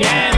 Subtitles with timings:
[0.00, 0.33] Yeah.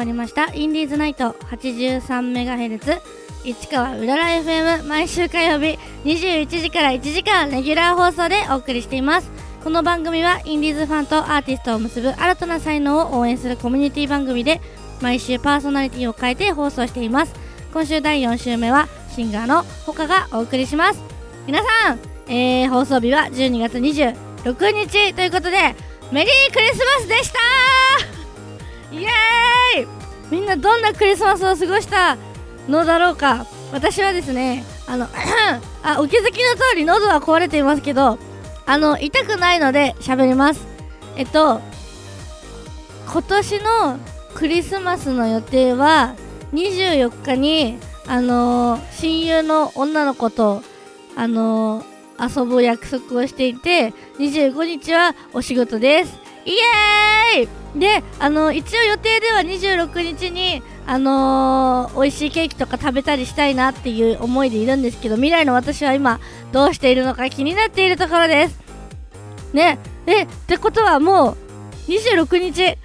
[0.00, 0.46] まりました。
[0.54, 3.00] インディーズナイト 83MHz
[3.44, 9.30] 市川うらら FM 毎週火曜日21時から1時間レギュラー放送でお送りしています。
[9.62, 14.62] この番組はインディーズファンとアーティストを結ぶ新たな才能を応援するコミュニティ番組で
[15.02, 17.34] 毎週パーソナリティを変えて放送しています。
[17.70, 21.02] 今週第4週目はシンガーのほかがお送りします。
[21.46, 25.74] 皆さん、えー、放送日は12月26日ということで
[26.10, 28.19] メリークリスマスでした
[28.92, 29.86] イエーイ。
[30.30, 32.16] みんなどんなクリスマスを過ごした
[32.68, 33.46] のだろうか。
[33.72, 35.06] 私はですねあの
[35.82, 38.18] あお気づきの通り喉は壊れていますけど
[38.66, 40.66] あの痛くないので喋ります。
[41.16, 41.60] えっと
[43.06, 43.98] 今年の
[44.34, 46.14] クリスマスの予定は
[46.52, 50.62] 24日にあのー親友の女の子と
[51.16, 51.90] あのー
[52.22, 56.18] 遊ぶ約束をしていて25日はお仕事です。
[56.44, 57.48] イエーイ。
[57.78, 66.18] であの一応予定では26日にあのー美味しいケーキとか食べたりしたいなっていう思いでいるんですけど未来の私は今
[66.50, 68.58] どうしているのか気になっているところです。
[69.52, 69.78] ね。
[70.06, 71.36] えってことはも
[71.86, 72.76] う26日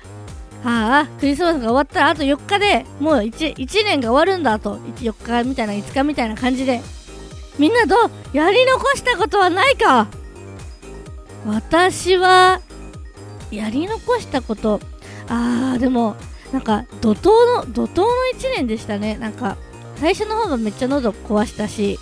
[0.64, 6.82] ああクリスマスが終わったらあと4日でもう 1, 1年が終わるんだと4日みたいな5日みたいな感じで。
[7.58, 10.08] みんなどうやり残したことはないか。
[11.46, 12.60] 私は
[13.52, 14.80] やり残したこと。
[15.28, 16.16] あーでも
[16.52, 19.18] なんか怒涛の怒涛の1年でしたね。
[19.18, 19.58] なんか
[19.98, 22.00] 最初の方がめっちゃ喉壊したし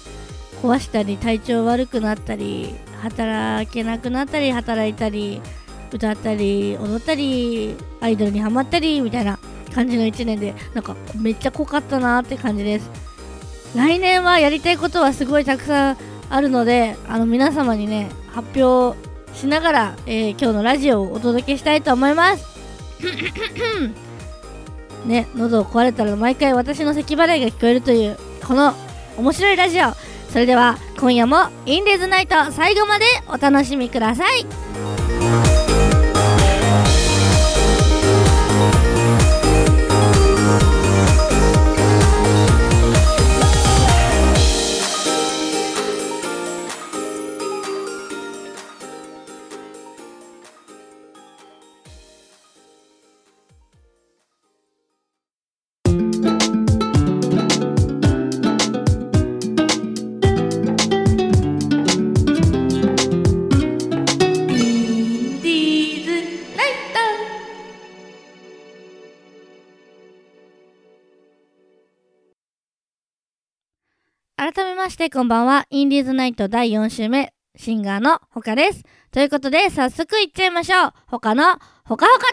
[0.62, 5.42] 壊したり体調悪くなったり働けなくなったり働いたり
[5.92, 9.38] 歌ったり踊ったりアイドルにハマったりみたいな
[9.76, 12.90] 感じの1年でなんかめっちゃ濃かったなって感じです。
[13.76, 15.98] 来年はやりたいことはすごいたくさん
[16.30, 18.98] あるのであの皆様にね発表
[19.34, 22.46] しながら、えー今日のラジオをお届けしたいと思います。
[25.06, 28.18] ね喉を壊れたら毎回私の咳払いが聞こえるという
[28.48, 28.74] この
[29.18, 29.94] 面白いラジオ。
[30.34, 34.48] それでは今夜もインディーズナイト最後までお楽しみください
[74.54, 82.28] 改めましてこんばんはインディーズナイト第4週目シンガーのほかですということで早速いっちゃいましょうほかのほかほか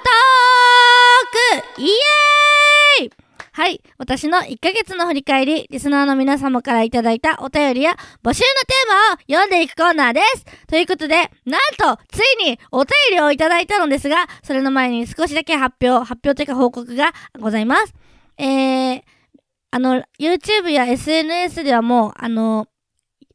[1.55, 3.11] トークイエーイ
[3.53, 3.83] はい。
[3.99, 10.45] 私の1ヶ月の振り返り、リスナーの皆様からいただいたお便りや募集のテーマを読んでいくコーナーです。
[10.69, 17.95] ということで、なんと、ついにお便りをいただいたのですが、それの前に少しだけ発表、発表というか報告がございます。
[18.39, 19.03] えー、
[19.71, 22.67] あの、YouTube や SNS ではもう、あの、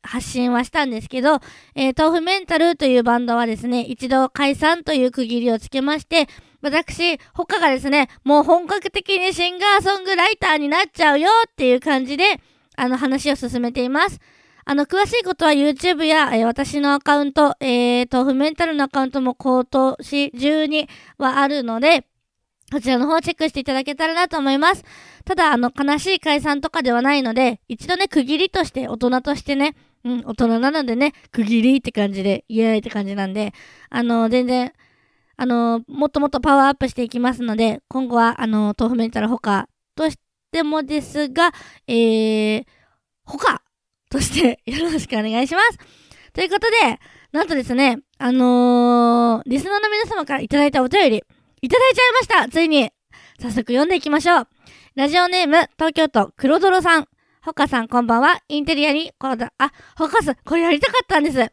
[0.05, 1.39] 発信はしたんですけど、
[1.75, 6.27] えー、豆腐メンタルというバンドはですね、一度解散という区切りをつけまして、
[6.61, 12.39] 私、他がですね、もう本格的にシンガーソングライターになっちゃうよっていう感じで、
[12.75, 14.19] あの話を進めています。
[14.65, 22.07] あの、詳しいことは YouTube や、えー私のアカウント、えー、豆腐メンタルのアカウントも今年中にはあるので、
[22.71, 24.83] こちらの方をチェックしていただけたらなと思います。
[25.23, 33.53] ただ、あの、悲しい解散とかではないので、一度ね、区切りとして、大人としてね、うん、大人なのでね、区切りって感じで、イエーイって感じなんで、
[33.89, 34.73] あの、全然、
[35.37, 40.17] あの、もっともっとパワーアップしていきますので、今後は、あの、豆腐メンタル他とし
[40.51, 41.51] てもですが、
[41.87, 42.65] えー、
[43.25, 43.61] 他
[44.09, 45.77] としてよろしくお願いします。
[46.33, 46.99] ということで、
[47.31, 51.23] なんとですね、あのー、リスナーの皆様からいただいたお便り、
[51.65, 52.91] いただいちゃいましたついに
[53.41, 54.47] 早速読んでいきましょう。
[54.93, 57.07] ラジオネーム、東京都黒泥さん。
[57.41, 58.39] ほかさんこんばんは。
[58.49, 61.51] インテリアにこだ、あ、ほかさん、これやりたかったんです。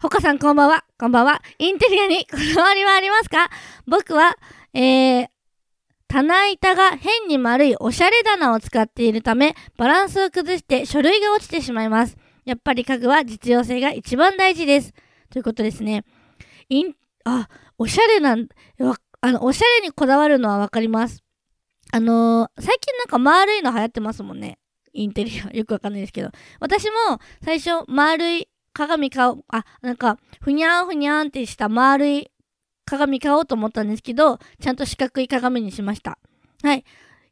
[0.00, 0.86] ほかさんこんばんは。
[0.98, 1.42] こんばんは。
[1.58, 3.50] インテリアにこだわりはありますか？
[3.86, 4.34] 僕は、
[4.72, 5.28] えー、
[6.08, 12.16] 棚板が変に丸いおしゃれ棚を使っているため、バランスを崩して書類が落ちてしまいます。
[12.46, 14.94] やっぱり家具は実用性が一番大事です。
[15.28, 16.06] ということですね。
[16.70, 16.94] イン、
[17.26, 17.46] あ、
[17.76, 18.48] おしゃれなん、
[18.78, 21.22] わあの、おしゃれにこだわるのはわかります。
[21.92, 24.58] あのー最近なんか丸いの流行ってますもんね。
[24.92, 25.50] インテリア。
[25.56, 26.30] よくわかんないですけど。
[26.60, 32.30] 私も最初丸い鏡買おう、あ、なんか、ふにゃんふにゃんってした丸い
[32.84, 36.18] 鏡買おうと思ったんですけど、ちゃんと四角い鏡にしました。
[36.62, 36.84] はい。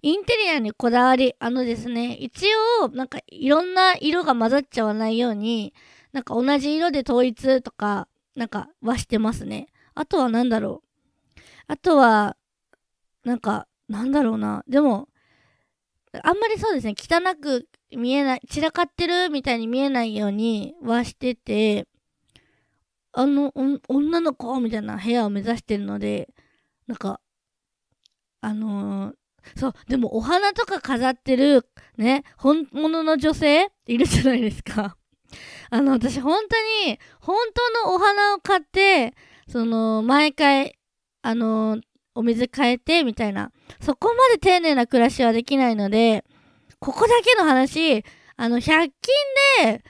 [0.02, 2.46] インテリアにこだわり、あのですね、一
[2.82, 5.74] 応、なんかいろんな色が混ざっちゃわないように、
[6.12, 9.68] なんか同じ色で統一とか、なんかはしてますね。
[9.94, 10.87] あとはなんだろう。
[11.68, 12.36] あとは、
[13.24, 14.64] なんか、なんだろうな。
[14.68, 15.08] でも、
[16.22, 21.86] あんまりそうですね、汚く見えない、散らかってるみたいに見えないようにはしてて、
[23.12, 23.52] あの、
[23.88, 26.28] 女の子みたいな部屋を目指してるので、
[26.86, 27.20] なんか、
[28.40, 29.14] あのー
[29.56, 31.66] そう、でもお花とか飾ってる、
[31.96, 34.96] ね、本物の女性いるじゃないですか。
[35.70, 37.36] あの、私本当に、本
[37.82, 39.14] 当のお花を買って、
[39.48, 40.77] その、毎回、
[41.28, 41.78] あの
[42.14, 43.52] お水変えて、みたいな。
[43.82, 46.24] そこまで丁寧な暮らしはできないので、
[46.78, 48.02] ここだけの話、
[48.38, 48.92] あの、100均
[49.62, 49.84] で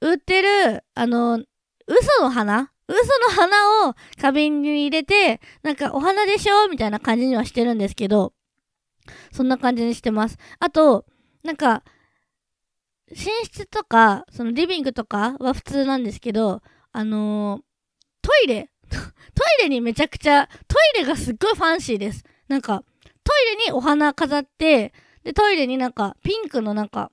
[0.00, 1.44] 売ってる、あの、
[1.86, 2.72] 嘘の花？
[2.88, 6.68] 嘘の花を花瓶に入れて、なんかお花でしょ？
[6.70, 8.32] みたいな感じにはしてるんですけど、
[9.30, 10.38] そんな感じにしてます。
[10.58, 11.04] あと、
[11.44, 11.82] なんか、
[13.10, 16.62] 寝室とか、そのリビングとかは普通なんですけど、
[16.92, 17.62] あのー
[18.22, 22.24] トイレトイレにめちゃくちゃ、トイレがすっごいファンシーです。
[22.48, 22.82] なんか、
[23.24, 24.92] トイレにお花飾って、
[25.24, 27.10] で、トイレになんか、ピンクのなんか、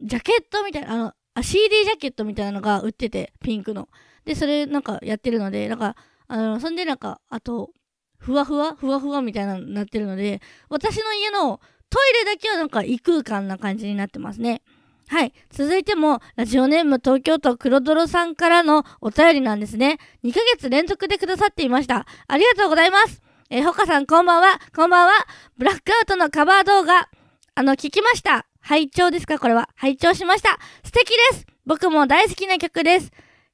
[0.00, 3.88] ジャケットみたいな、あの、あ CD ジャケットみたいなのが売ってて、ピンクの。
[4.24, 5.96] で、それなんかやってるので、なんか、
[6.28, 7.70] あの、そんでなんか、あと、
[8.18, 8.74] ふわふわ？
[8.74, 11.60] ふわふわみたいなのになってるので、私の家の
[11.90, 14.62] トイレだけはなんか異空間な感じになってますね。
[15.08, 15.32] はい。
[15.50, 19.98] 続いても、ラジオネーム東京都黒泥さんからのお便りなんですね。
[20.24, 22.06] 2ヶ月連続でくださっていました。
[22.26, 23.22] ありがとうございます。
[23.48, 24.58] えーほかさんこんばんは。
[24.74, 25.12] こんばんは。
[25.56, 27.08] ブラックアウトのカバー動画、
[27.54, 28.46] あの、聞きました。
[28.60, 29.38] 拝聴ですか？
[29.38, 29.68] これは。
[29.76, 30.58] 拝聴しました。
[30.84, 31.46] 素敵です。
[31.64, 33.12] 僕も大好きな曲です。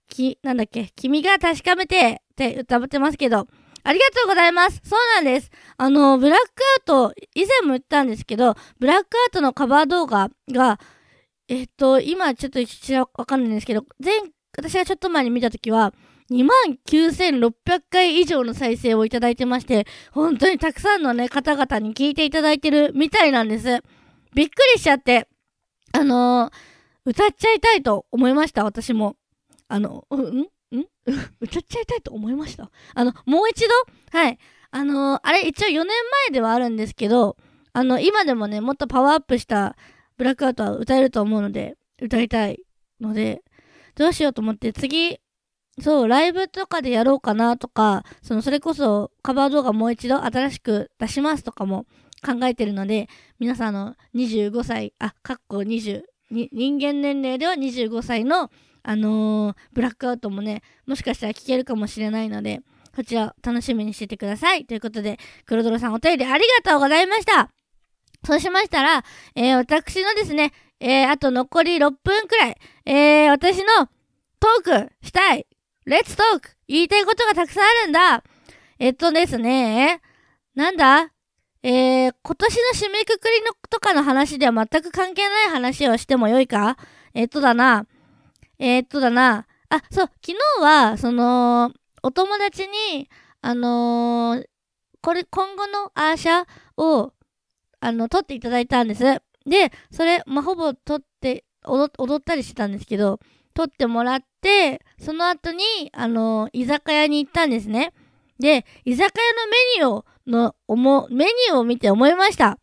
[0.09, 0.91] き、なんだっけ？
[0.97, 3.47] 君が確かめてって歌ってますけど、
[3.85, 4.81] ありがとうございます。
[4.85, 5.51] そうなんです。
[5.77, 6.45] あの、ブラック
[6.79, 10.81] アウト、以前も言ったんですけど、ブラックアウトのカバー動画が、
[11.53, 12.61] えっと、今ちょっと
[13.21, 14.15] わかんないんですけど、前、
[14.57, 15.93] 私がちょっと前に見たときは、
[16.31, 23.83] 29,600回以上の再生をいただいてまして、本当にたくさんのね、方々に聞いていただいてるみたいなんです。
[24.33, 25.29] びっくりしちゃって、
[25.93, 26.73] あのー
[27.05, 29.17] 歌っちゃいたいと思いました、私も。
[29.69, 30.47] あの、うんんん
[31.41, 32.71] 歌っちゃいたいと思いました。
[32.95, 34.39] あの、もう一度はい。
[34.71, 35.87] あのーあれ一応4年
[36.29, 37.37] 前ではあるんですけど、
[37.75, 39.77] あの、今でもね、もっとパワーアップした
[40.17, 42.61] ブラックアウトは歌えると思うので、歌いたい
[43.01, 43.43] ので、
[43.95, 45.21] どうしようと思って、次、
[45.81, 51.87] そう、ライブとかでやろうかなとか、その、それこそカバー動画もう一度新しく出しますとかも
[52.25, 58.51] 考えてるので、皆さんの25歳、あ、かっこ20、人間年齢では25歳の、
[58.85, 62.61] あのーブラックアウトもね、もしかしたら聞けるかもしれないので、
[62.95, 64.67] こちら楽しみにしててください。
[64.67, 67.62] ということで、黒泥さんお便りありがとうございました。
[68.25, 69.05] そうしましたら、
[69.35, 72.57] えー、私のですね、えー、あと残り6分くらい、
[72.87, 73.87] えー、私の
[74.41, 75.47] トークしたい。
[75.85, 78.23] レッツトーク言いたいことがたくさんあるんだ。
[78.79, 80.01] えっとですね、
[80.55, 81.11] なんだ？
[81.65, 86.77] えー、今年の締めくくりのとかの話では全く関係ない話をしてもよいか？
[87.15, 87.87] えっとだな。
[88.59, 89.47] えっとだな。
[89.69, 93.09] あ、そう、昨日は、その、お友達に、
[93.41, 94.45] あのー
[95.01, 96.45] これ、今後のアーシャ
[96.77, 97.13] を、
[97.83, 99.03] あの、撮っていただいたんです。
[99.03, 103.19] で、それ、まあ、ほぼ撮って、踊踊ったりしてたんですけど、
[103.55, 107.93] 撮ってもらって、その後に、あの居酒屋に行ったんですね。
[108.39, 112.59] で、居酒屋のメニューの、思う、メニューを見て思いました。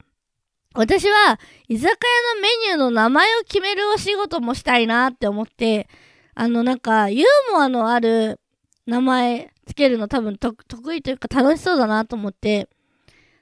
[0.74, 5.90] 私は、居酒屋のメニューの名前を決めるお仕事もしたいなって思って、
[6.34, 8.40] あの、なんか、ユーモアのある
[8.86, 12.70] 名前つけるの多分得意というか楽しそうだなと思って、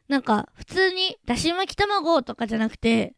[0.07, 3.13] なんか、普通に、だし巻き卵とかじゃなくて、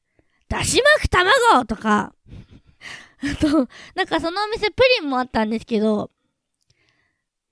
[0.47, 2.13] だし巻く卵とか、
[3.21, 6.11] あと、なんかそのお店プリンもあったんですけど、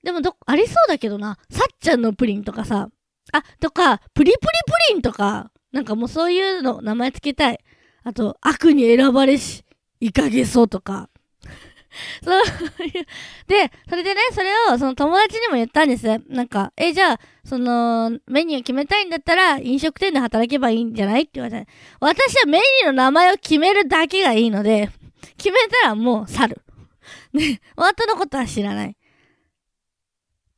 [0.02, 2.90] でもど、ありそうだけどな、さっちゃんのプリンとかさ、
[3.32, 7.60] あ、とか、プリプリプリンとか、なんかもうそういうの名前つけたい。
[8.02, 9.64] あと、悪に選ばれし、
[10.00, 11.10] イカゲソとか。
[12.22, 13.06] そういう。
[13.46, 16.06] で、それでね、それをその友達にも言ったんです。
[16.28, 21.22] なんか、え、じゃあ、その、メニュー決めたいんだったら、飲食店で働けばいいんじゃない？
[21.22, 24.90] って言われて、私はメニューの名前を決めるだけがいいので、
[25.36, 26.62] 決めたらもう去る。
[27.32, 28.96] ね、後のことは知らない。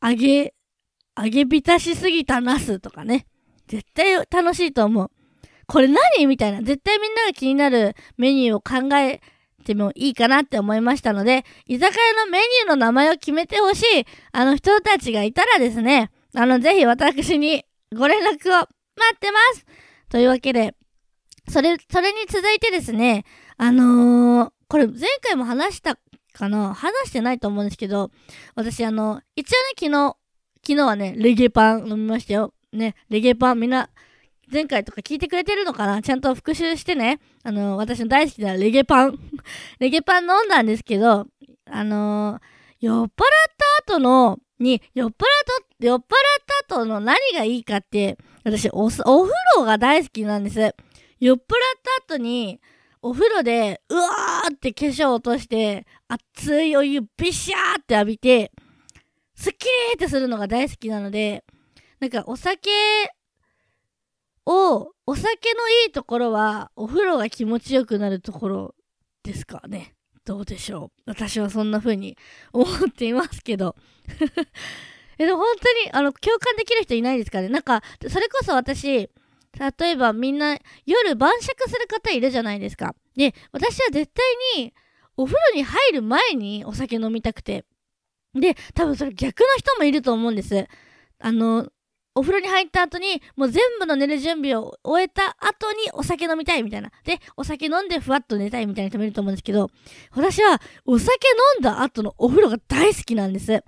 [0.02, 0.54] 揚げ、
[1.16, 3.26] 揚げ浸しすぎたナスとかね。
[3.68, 5.10] 絶対楽しいと思う。
[5.66, 6.26] これ何？
[6.26, 6.62] みたいな。
[6.62, 9.20] 絶対みんなが気になるメニューを考え
[9.64, 17.64] てもいいかなって思いましたので、居酒屋のメニューの名前を決めてほしい、あの人たちがいたらですね、あの、ぜひ私に
[17.94, 18.68] ご連絡を待
[19.14, 19.66] ってます
[20.08, 20.74] というわけで、
[21.48, 23.24] それ、それに続いてですね、
[23.56, 25.98] あのー、これ前回も話した
[26.32, 26.72] かな？
[26.74, 28.10] 話してないと思うんですけど、
[28.54, 30.16] 私あの、一応ね、昨日、
[30.64, 32.54] 昨日はね、レゲパン飲みましたよ。
[32.72, 33.90] ね、レゲパンみんな、
[34.52, 36.02] 前回とか聞いてくれてるのかな？
[36.02, 37.20] ちゃんと復習してね。
[37.42, 39.18] あの、私の大好きなレゲパン。
[39.78, 41.26] レゲパン飲んだんですけど、
[41.66, 43.10] あのー、酔っ払っ
[43.86, 45.14] た後の、に、酔っ払っ
[45.78, 46.04] た、酔っ払っ
[46.66, 49.04] た後の何がいいかって、私お、お風
[49.56, 50.74] 呂が大好きなんです。
[51.20, 51.44] 酔っ払っ
[52.06, 52.60] た後に、
[53.02, 58.52] お風呂で、うわーって化粧落として、熱いお湯ビシャーって浴びて、
[59.34, 61.44] スッキリってするのが大好きなので、
[61.98, 62.70] なんかお酒
[64.50, 68.74] を、お酒のいいところは、お風呂が気持ちよくなるところ
[69.22, 69.94] ですかね。
[70.24, 71.02] どうでしょう。
[71.06, 72.16] 私はそんな風に
[72.52, 73.76] 思っていますけど。
[75.18, 77.48] え、でも本当に、あの、共感できる人いないですかね。
[77.48, 79.08] なんか、それこそ私、
[79.78, 82.94] 例えばみんな夜晩酌する方いるじゃないですか。
[83.16, 84.72] で、私は絶対に
[85.16, 87.64] お風呂に入る前にお酒飲みたくて。
[88.34, 90.66] で、多分それ逆の人もいると思うんです。
[91.18, 91.68] あの、
[92.14, 96.90] お風呂に入った後に、もう全部の寝る準備を終えた後にお酒飲みたいみたいな。
[97.04, 99.70] で、お酒飲んでふわっと寝たいみたいな人もいると思うんですけど、
[100.12, 101.12] 私はお酒
[101.56, 103.62] 飲んだ後のお風呂が大好きなんです。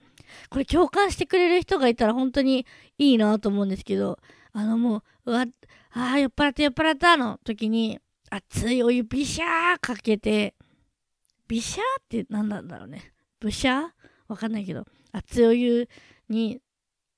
[0.50, 2.66] これ共感してくれる人がいたら本当に
[2.98, 4.18] いいなと思うんですけど、
[4.52, 5.46] あのもう、うわ、
[5.92, 7.98] ああ、酔っ払った酔っ払ったの時に、
[8.30, 10.54] 熱いお湯ビシャーかけて、
[11.48, 13.12] ビシャーって何なんだろうね。
[13.40, 13.90] ブシャー？
[14.28, 15.88] わかんないけど、熱いお湯
[16.30, 16.58] に、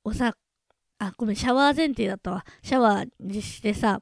[0.03, 0.37] おさ、
[1.07, 2.45] あ、ごめん、シャワー前提だったわ。
[2.63, 4.01] シャワーしてさ、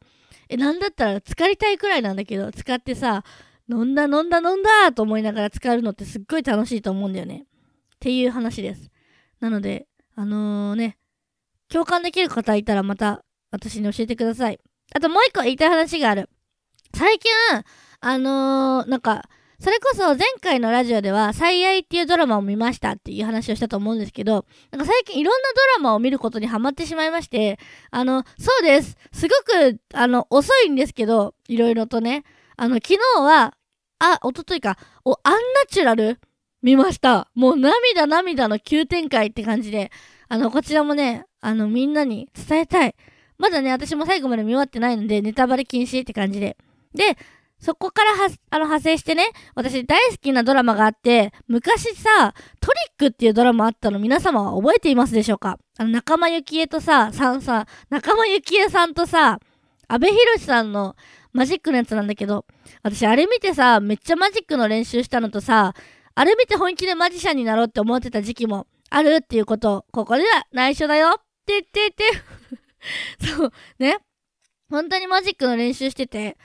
[0.48, 3.24] え、なんだったら浸かりたいくらいなんだけど、使ってさ、
[3.68, 7.44] 飲んだ飲んだ飲んだと思いながら使うのってすっごい楽しいと思うんだよね。
[7.46, 8.90] っていう話です。
[9.40, 10.98] なので、あのー、ね、
[11.68, 14.60] 共感できる方いたらまた私に教えてください。
[14.94, 16.28] あともう一個言いたい話がある。
[16.94, 17.32] 最近、
[18.00, 19.28] あのー、なんか、
[19.62, 27.60] それこそ前回のラジオでは、最愛っていうドラマを見ましたっていう話をしたと思うんですけど、なんか最近いろんなドラマを見ることにハマってしまいまして、
[27.92, 28.96] あの、そうです。
[29.12, 32.24] すごく、あの、遅いんですけど、いろいろとね。
[32.56, 33.54] あの、昨日は、
[34.00, 35.38] あ、おとといか、お、アンナ
[35.68, 36.18] チュラル
[36.60, 37.30] 見ました。
[37.36, 39.92] もう涙涙の急展開って感じで、
[40.28, 42.96] あの、こちらもね、あの、みんなに伝えたい。
[43.38, 46.56] まだね、私も最後まで見終わってないので、ネタバレ禁止って感じで。
[46.96, 47.16] で、
[47.62, 55.58] そこからは、あの、派生してね、私大好きなドラマがあって、昔さ、トリックっていうドラマあったの皆様は覚えていますでしょうか？
[55.78, 59.38] あの、仲間由紀恵とさ、さんさ、仲間由紀恵さんとさ、
[59.86, 60.96] 阿部寛さんの
[61.32, 62.46] マジックのやつなんだけど、
[62.82, 65.74] 私あれ見てさ、めっちゃマジックの練習したのとさ、
[66.16, 71.14] あれ見て本気でマジシャンになろうって思ってた時期もあるっていうことを、ここでは内緒だよ。
[71.16, 72.04] って言ってて。
[73.36, 73.98] そう、ね。
[74.68, 76.36] 本当にマジックの練習してて、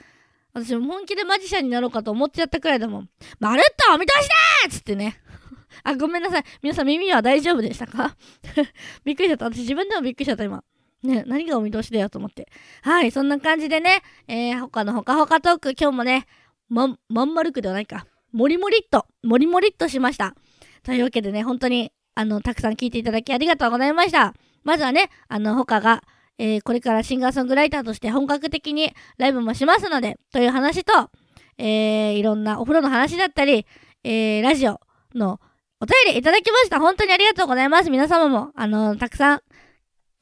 [0.64, 3.08] 私も本気でマジシャンになろうかと思っちゃったくらいだもん。
[3.40, 5.20] まるっとお見通しだーつってね。
[5.84, 6.44] あ、ごめんなさい。
[6.62, 8.16] 皆さん耳は大丈夫でしたか？
[9.04, 9.44] びっくりしちゃった。
[9.46, 10.62] 私自分でもびっくりしちゃった今。
[11.02, 12.48] ね、何がお見通しだよと思って。
[12.82, 16.26] はい、そんな感じでね、えー、他のほかほかトーク、今日もね、
[16.68, 18.06] ま、まん丸くではないか。
[18.32, 20.34] もりもりっと、もりもりっとしました。
[20.82, 24.34] というわけでね、本当に、あの、たくさん聞いていただきありがとうございました。
[24.64, 26.02] まずはね、あの、他が、
[26.38, 31.10] えー、これからシンガーソングライターとして本格的にライブもしますので、という話と、
[31.58, 33.66] えー、いろんなお風呂の話だったり、
[34.04, 34.80] えー、ラジオ
[35.14, 35.40] の
[35.80, 36.78] お便りいただきました。
[36.80, 37.90] 本当にありがとうございます。
[37.90, 39.42] 皆様も、あの、たくさん、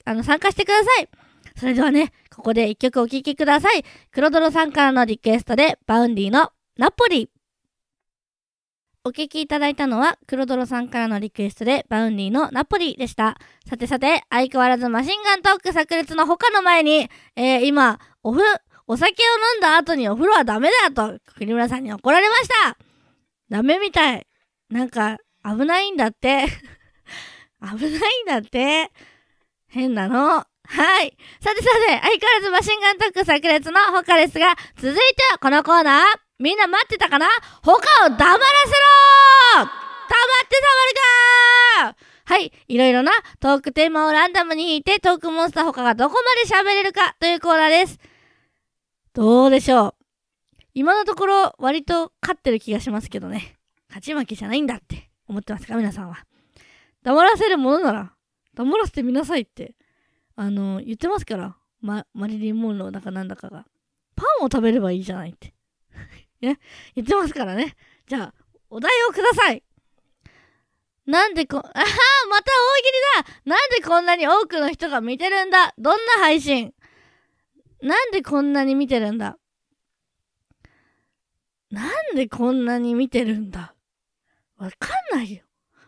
[0.04, 1.08] あの、参加してください。
[1.56, 3.84] それではね、ここで一曲お聴きください。
[4.12, 7.30] 黒泥さんからのリクエストで、 Vaundy の napori。
[9.06, 13.38] お聴きいただいたのは、黒泥さんからのリクエストで、 Vaundy の napori でした。
[13.64, 18.40] さてさて、相変わらずマシンガントーク炸裂の他の前に、えー、今、おふ、
[18.88, 22.76] お酒を飲んだ後にお風呂はダメだと、栗村さんに怒られました
[23.48, 24.26] ダメみたい。
[24.70, 26.48] なんか、危ないんだって。
[27.62, 28.90] 危ないんだって。
[29.68, 30.44] 変なの。
[30.68, 31.16] はい。
[31.40, 36.26] さてさて、相変わらずマシンガントーク炸裂の他ですが、続いてはこのコーナー。
[36.38, 37.26] みんな待ってたかな？
[37.62, 38.72] 他を黙らせ
[40.56, 42.52] たまるかはい。
[42.68, 47.98] いろいろなトークテーマをランダムに引いてトークモンスター他がどこまで喋れるかというコーナーです。
[49.12, 49.94] どうでしょう？
[50.74, 53.56] 今のところ割と勝ってる気がしますけどね。
[53.88, 55.76] 勝ち負けじゃないんだって思ってますか？
[55.76, 56.18] 皆さんは。
[57.02, 58.12] 黙らせるものなら
[58.54, 59.74] 黙らせてみなさいって、
[60.34, 61.56] あの、言ってますから。
[61.80, 63.66] ま、マリリン・モンローだかなんだかが。
[64.16, 65.54] パンを食べればいいじゃないって。
[66.40, 66.58] ね？
[66.94, 67.76] 言ってますからね。
[68.08, 68.34] じゃあ、
[68.70, 69.62] お題をください。
[71.06, 71.64] なんでこ、 あは
[72.28, 73.56] また大喜利だ。
[73.56, 75.72] なんでこんなに多くの人が見てるんだ。
[75.78, 76.74] どんな配信。
[77.80, 79.38] なんでこんなに見てるんだ。
[81.70, 83.74] なんでこんなに見てるんだ。
[84.56, 85.44] わかんないよ。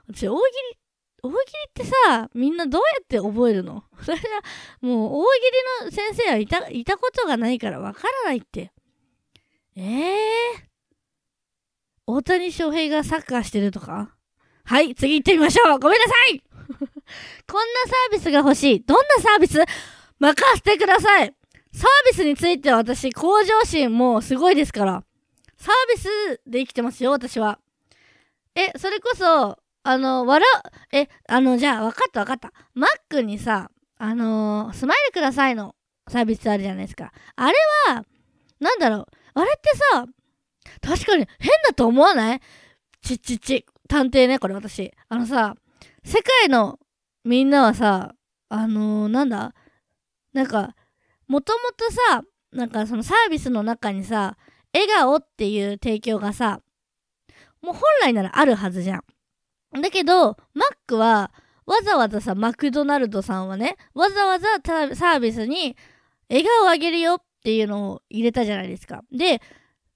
[0.08, 0.78] 私、大喜利、
[1.22, 3.84] 大喜利ってさ、みんなどうやって覚えるの？
[4.02, 4.22] それは、
[4.80, 5.40] もう大喜
[5.82, 8.72] 利の先生はいた、いたことがないからわからないって。
[9.76, 10.68] ええー？
[12.06, 14.17] 大谷翔平がサッカーしてるとか？
[14.68, 16.42] はい、次行ってみましょうごめんなさい
[17.50, 18.80] こんなサービスが欲しい。
[18.84, 19.58] どんなサービス？
[20.18, 21.34] 任せてください
[21.72, 25.02] サービスについては私、向上心もすごいですから。
[25.56, 27.58] サービスで生きてますよ、私は。
[28.54, 30.46] え、それこそ、あの、笑
[30.92, 32.52] う、え、あの、じゃあ、わかったわかった。
[32.74, 35.74] マックにさ、あのースマイルくださいの
[36.08, 37.10] サービスあるじゃないですか。
[37.36, 37.54] あれ
[37.88, 38.04] は、
[38.60, 40.04] なんだろう、あれってさ、
[40.82, 42.40] 確かに変だと思わない？
[43.00, 44.92] ちっちっち、探偵ね、これ私。
[45.08, 45.54] あのさ、
[46.04, 46.78] 世界の
[47.24, 48.14] みんなはさ、
[48.48, 49.54] あのーなんだ？
[50.32, 50.74] なんか、
[51.26, 54.36] もともとさ、なんかそのサービスの中にさ、
[54.72, 56.60] 笑顔っていう提供がさ、
[57.60, 59.82] もう本来ならあるはずじゃん。
[59.82, 61.32] だけど、マックは、
[61.66, 64.46] わざわざさ、マクドナルドさんはね、わざわざ
[64.94, 65.76] サービスに、
[66.30, 69.02] 笑顔あげるよっていうのを入れたじゃないですか。
[69.10, 69.42] で、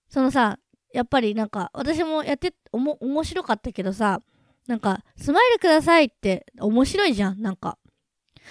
[0.09, 0.59] そのさ、
[0.93, 4.21] やっぱりなんか、私もやって、おも、面白かったけどさ、
[4.67, 7.79] なんか、スマイルくださいって面白いじゃん、なんか。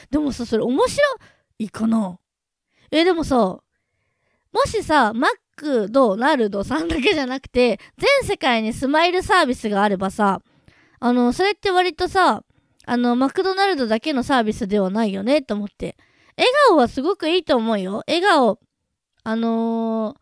[0.10, 1.04] でもさ、それ面白
[1.60, 2.20] いかな？
[2.92, 3.62] え、でもさ、も
[4.66, 10.42] しさ、マックドナルドさんだけじゃなくて、全世界にスマイルサービスがあればさ、
[11.00, 12.44] あの、それって割とさ、
[12.86, 15.96] あの、マクドナルドだけのサービスではないよね、と思って。
[16.36, 18.04] 笑顔はすごくいいと思うよ。
[18.08, 18.60] 笑顔、
[19.24, 20.21] あのー、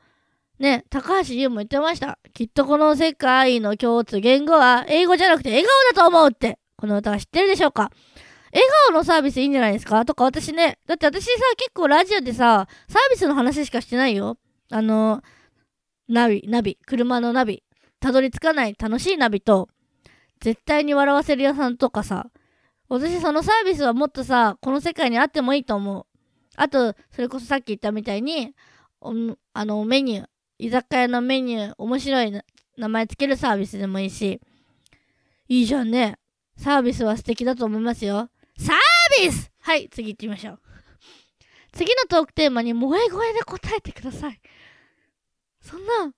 [0.59, 2.19] ね、高橋優も言ってました。
[2.33, 6.59] きっとこの世界の共通言語は英語じゃなくて笑顔だと思うって。
[6.75, 7.91] この歌は知ってるでしょうか？
[8.51, 10.05] 笑顔のサービスいいんじゃないですか？
[10.05, 14.37] とか私ね、だって私さ、結構ラジオでさ、サービスの話しかしてないよ。
[14.71, 15.21] あの、
[16.07, 17.63] ナビ、ナビ、車のナビ、
[17.99, 19.69] たどり着かない楽しいナビと、
[20.41, 22.27] 絶対に笑わせる屋さんとかさ、
[22.87, 26.05] 私そのサービスはもっとさ、この世界にあってもいいと思う。
[26.55, 28.55] あと、それこそさっき言ったみたいに、
[29.53, 30.27] あの、メニュー、
[30.59, 32.41] 居酒屋のメニュー、面白い
[32.77, 34.41] 名前つけるサービスでもいいし、
[35.47, 36.19] いいじゃんね。
[36.57, 38.29] サービスは素敵だと思いますよ。
[38.57, 38.77] サー
[39.23, 40.59] ビスはい、次行ってみましょう。
[41.71, 44.41] 次のトークテーマに萌え声で答えてください。
[45.61, 46.11] そんな、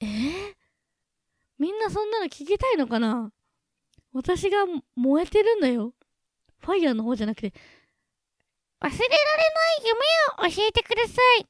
[0.00, 0.54] えー、
[1.58, 3.32] みんなそんなの聞きたいのかな？
[4.12, 5.94] 私が燃えてるんだよ。
[6.58, 7.54] ファイヤーの方じゃなくて、
[8.82, 11.46] 忘れられない夢を教えてください。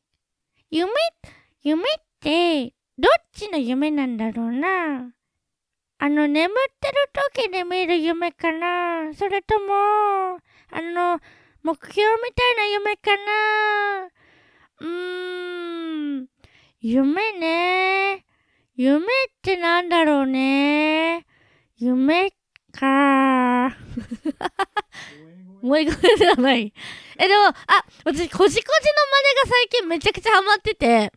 [0.75, 0.91] 夢、
[1.63, 1.87] 夢っ
[2.19, 5.13] て、どっちの夢なんだろうな？
[5.99, 6.95] あの、眠ってる
[7.37, 9.13] 時に見る夢かな？
[9.13, 10.39] それとも、
[10.71, 11.21] あの、
[11.63, 14.09] 目標みたいな夢かな？
[14.81, 16.27] うーん、
[16.81, 18.25] 夢ね。
[18.75, 19.09] 夢っ
[19.43, 21.27] てなんだろうね？
[21.77, 22.33] 夢
[22.73, 23.75] かー。
[25.63, 26.73] 萌え声ではない。
[27.19, 27.55] え、でも、あ、
[28.05, 28.65] 私、こじこじの真似が
[29.47, 31.13] 最近めちゃくちゃハマってて、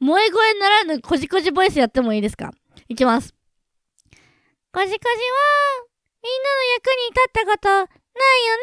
[0.00, 2.52] 萌え声ならぬこじこじボイスやってもいいですか
[2.88, 3.34] いきます。
[4.72, 5.00] こじこじは、
[6.22, 6.42] みん。
[6.42, 8.62] なの役に立ったことないよね。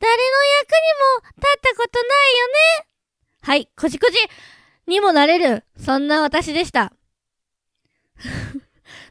[0.00, 2.86] 誰の役にも立ったことないよね。
[3.42, 4.18] はい、こじこじ
[4.86, 6.08] にもなれる、そん。
[6.08, 6.92] な私でした。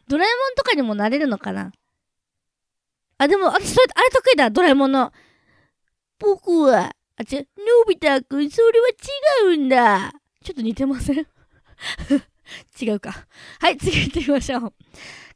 [0.08, 0.56] ドラえもん。
[0.56, 1.72] とかにもなれるのかな
[3.24, 5.12] あ、でも、私、それ、あれ得意だ、ドラえもんの。
[6.20, 10.12] 僕は、あ、違う、のび太くん、それは違うんだ。
[10.44, 11.26] ちょっと似てません？
[12.82, 13.28] 違うか。
[13.60, 14.74] はい、次行ってみましょう。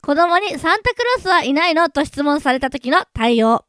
[0.02, 3.66] 子供にサンタクロースはいないのと質問された時の対応。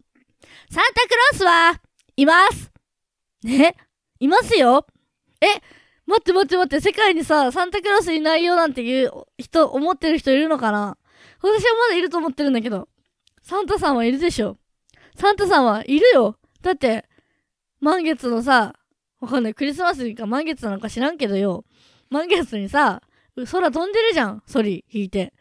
[0.71, 1.81] サンタクロースは
[2.17, 2.73] います。
[3.45, 3.77] ね？
[4.21, 4.85] いますよ
[5.41, 5.47] え、
[6.07, 10.99] 待って待って待って、世界にさ、サンタクロースいないよなんていう人、思ってる人いるのかな？
[11.41, 12.89] 私はまだいると思ってるんだけど。
[13.49, 14.59] サンタさんはいるでしょ。
[15.17, 16.37] サンタさんはいるよ。
[16.61, 17.09] だって、
[17.81, 18.75] 満月のさ、
[19.21, 21.65] わかんない、クリスマスか満月なのか知らんけどよ。
[22.11, 23.01] 満月にさ、
[23.51, 25.33] 空飛んでるじゃん、ソリ引いて。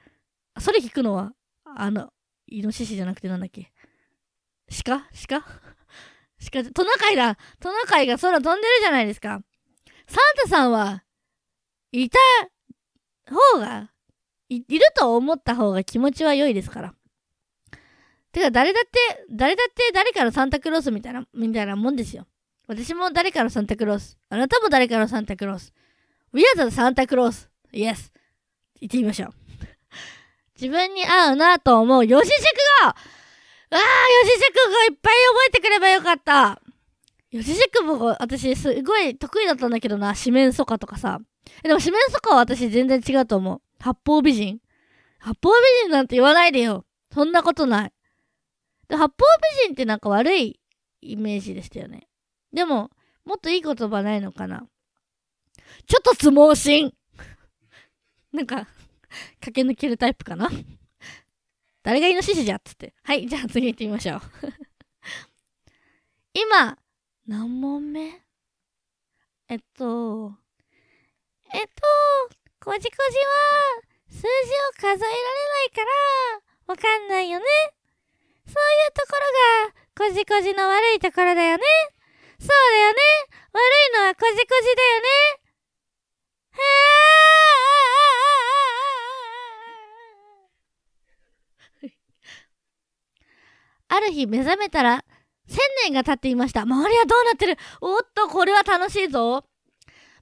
[0.54, 1.34] あそれ引くのは、
[1.66, 2.14] あの、
[2.48, 3.74] イノシシじゃなくてなんだっけ。
[4.86, 5.06] 鹿？
[5.28, 5.46] 鹿？
[6.50, 7.38] 鹿、トナカイだ。
[7.60, 9.42] トナカイが空飛んでるじゃないですか。
[10.08, 11.04] サンタさんは、
[11.92, 12.18] いた
[13.30, 13.92] 方が、
[14.48, 16.94] い、いると思った方が気持ちは良いですから。
[18.38, 22.26] てか、誰だって、誰だって誰かのサンタクロースみたいな、みたいなもんですよ。
[22.68, 24.18] 私も誰かのサンタクロース。
[24.30, 25.74] あなたも誰かのサンタクロース。
[26.34, 27.48] We are the Santa Claus.
[27.74, 28.12] Yes.
[28.80, 29.34] 行ってみましょう。
[30.60, 32.42] 自分に合うなと思う四字熟
[32.84, 32.96] 語あ
[33.72, 36.62] あ、四字熟語いっぱい覚えてくればよかった。
[37.32, 40.16] 四字熟語、私すごい得意だったんだけどな。
[40.16, 41.20] 四面楚歌とかさ。
[41.64, 43.62] でも四面楚歌は私全然違うと思う。
[43.80, 44.60] 八方美人。
[45.20, 46.86] 八方美人なんて言わないでよ。
[47.14, 47.92] そんなことない。
[48.90, 49.16] で八方美
[49.66, 50.60] 人ってなんか悪い
[51.02, 52.08] イメージでしたよね。
[52.54, 52.90] でも、
[53.26, 54.68] もっといい言葉ないのかな。
[55.86, 56.94] ちょっと相撲心。
[58.32, 58.68] なんか、
[59.42, 60.50] 駆け抜けるタイプかな。
[61.84, 62.94] 誰がイノシシじゃっつって。
[63.04, 64.22] はい、じゃあ次行ってみましょう。
[66.34, 66.78] 今、
[67.26, 68.28] 何問目？
[69.50, 70.36] えっと、
[71.54, 71.72] えっと、
[72.60, 73.24] こじこじは、
[74.10, 74.28] 数字を
[74.76, 75.08] 数えられな
[75.64, 75.88] いから、
[76.68, 77.46] わかんないよね。
[78.48, 79.22] そういうところ
[79.72, 81.64] が、こじこじの悪いところだよね。
[82.40, 83.00] そうだよね。
[83.52, 85.08] 悪いのはこじこじだよね。
[86.52, 86.62] は
[93.90, 95.04] あ ある日目覚めたら
[95.48, 96.62] 千年が経っていました。
[96.62, 97.58] 周りはどうなってる？
[97.82, 99.46] おっと、これは楽しいぞ。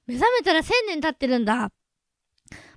[0.06, 1.70] 目覚めたら千年経ってるんだ。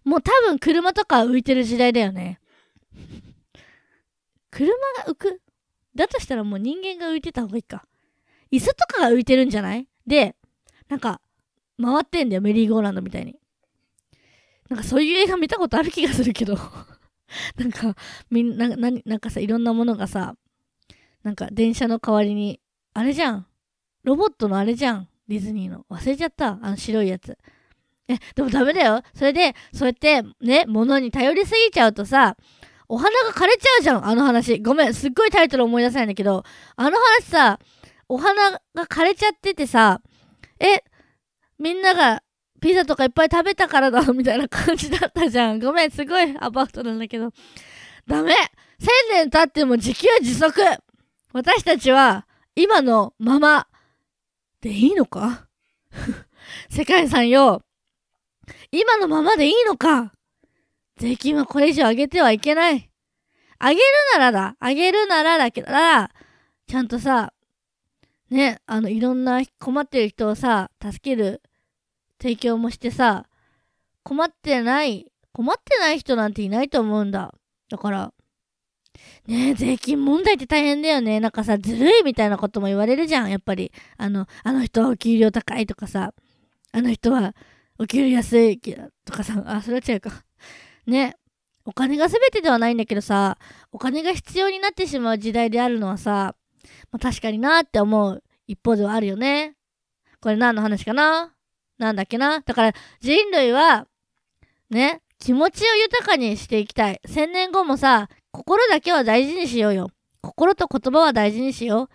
[0.04, 2.40] もう多分車とか浮いてる時代だよね。
[4.52, 4.72] 車
[5.06, 5.42] が浮く
[5.96, 7.86] だとしたらもう人間が浮いてた方がいいか。
[8.52, 9.88] 椅子とかが浮いてるんじゃない？
[10.08, 10.36] で、
[10.88, 11.22] なんか、
[11.82, 13.36] 回ってんだよ、メリーゴーランドみたいに。
[14.70, 16.58] なんかそういう映画見たことある気がするけど。
[17.58, 17.96] なんか、
[18.30, 20.36] みんな、な、なんかさ、いろんなものがさ、
[21.24, 22.60] なんか電車の代わりに、
[22.94, 23.48] あれじゃん。
[24.04, 25.08] ロボットのあれじゃん。
[25.28, 25.86] ディズニーの。
[25.90, 26.58] 忘れちゃった。
[26.62, 27.38] あの白いやつ。
[28.08, 29.04] え、でもダメだよ。
[29.14, 32.36] それで、そうやって、ね、物に頼りすぎちゃうとさ、
[32.90, 34.60] お花が枯れちゃうじゃん、あの話。
[34.60, 36.44] ごめん、すっごいタイトル思い出せないんだけど、
[36.76, 37.60] あの話さ、
[38.08, 40.02] お花が枯れちゃっててさ、
[40.60, 40.84] え、
[41.60, 42.24] みんなが
[42.60, 45.60] ピザとかいっぱい食べたからだ、みたいな感じだったじゃん。
[45.60, 47.32] ごめん、すごいアバウトなんだけど。
[48.08, 48.34] ダメ
[48.80, 50.60] 千年経っても自給自足
[51.32, 52.26] 私たちは
[52.56, 53.68] 今のまま
[54.62, 55.48] でいいのか？
[56.72, 57.62] 世界さんよ。
[58.72, 60.12] 今のままでいいのか？
[61.00, 62.90] 税金はこれ以上上げてはいけない。
[63.60, 63.82] 上げる
[64.14, 64.56] ならだ。
[64.62, 67.34] 上げるならだけど、ちゃんとさ、
[68.30, 71.42] ね、あの、いろんな困ってる人をさ、助ける
[72.22, 73.26] 提供もしてさ、
[74.04, 77.34] 困ってない、困ってない人なんていないと思うんだ。
[77.70, 78.14] だから、
[79.26, 81.20] ね、税金問題って大変だよね。
[81.20, 83.72] なんかさ、ずるいみたいなことも言われるじゃん、やっぱり。
[83.98, 86.14] あの、あの人はお給料高いとかさ、
[86.72, 87.34] あの人は
[87.78, 88.60] お給料安い
[89.06, 90.24] とかさ、あ、それは違うか。
[90.90, 91.16] ね。
[91.66, 93.38] お金が全てではないんだけどさ、
[93.72, 96.36] お金が必要になってしまう時代であるのはさ、
[96.92, 99.56] まあ、確かになって思う一方ではあるよね。
[100.20, 101.34] これ何の話かな？
[101.78, 102.42] なんだっけな？
[102.42, 103.88] だから人類は、
[104.70, 107.00] ね、気持ちを豊かにしていきたい。
[107.06, 109.92] 千年後もさ、心だけは大事にしようよ。
[110.22, 111.90] 心と言葉は大事にしよう。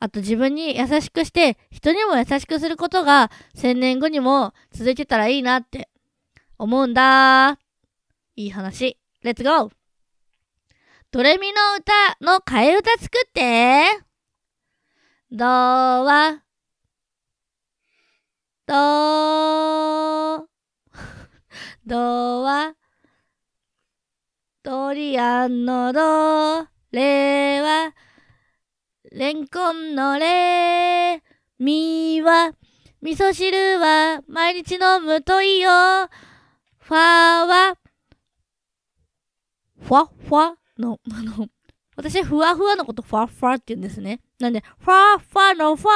[0.00, 5.88] あと自分に優しくして、人にも優しくすることが千年後にも続いてたらいいなって
[6.58, 7.58] 思うんだ。
[8.36, 8.98] いい話。
[9.22, 9.70] レッツゴー
[11.12, 13.84] ドレミの歌の替え歌作って。
[15.30, 16.42] ドは、
[18.66, 20.48] ド
[21.86, 22.74] ドは、
[24.64, 27.94] ドリアンのド、レは、
[29.12, 31.22] レンコンのレ、
[31.60, 32.52] ミは、
[33.00, 34.22] 味噌汁は？
[34.26, 35.70] 毎日飲むといいよ。
[35.70, 37.76] ファは、
[39.84, 41.48] ファファの、 あの、
[41.96, 44.20] 私はふわふわのことファファって言うんですね。
[44.40, 45.88] なんで、ファファのファ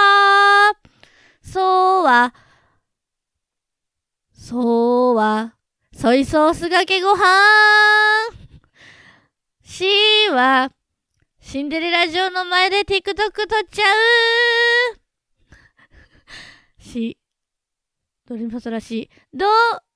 [1.43, 2.35] そうは、
[4.33, 5.57] そうは、
[5.93, 7.25] ソイソースがけご飯
[9.63, 9.85] し
[10.31, 10.71] は、
[11.41, 13.33] シンデレラ城の前で TikTok 撮っ
[13.71, 13.85] ちゃ
[14.93, 14.99] う。
[16.83, 17.19] し、
[18.27, 19.47] ドレミファソラシ、ど、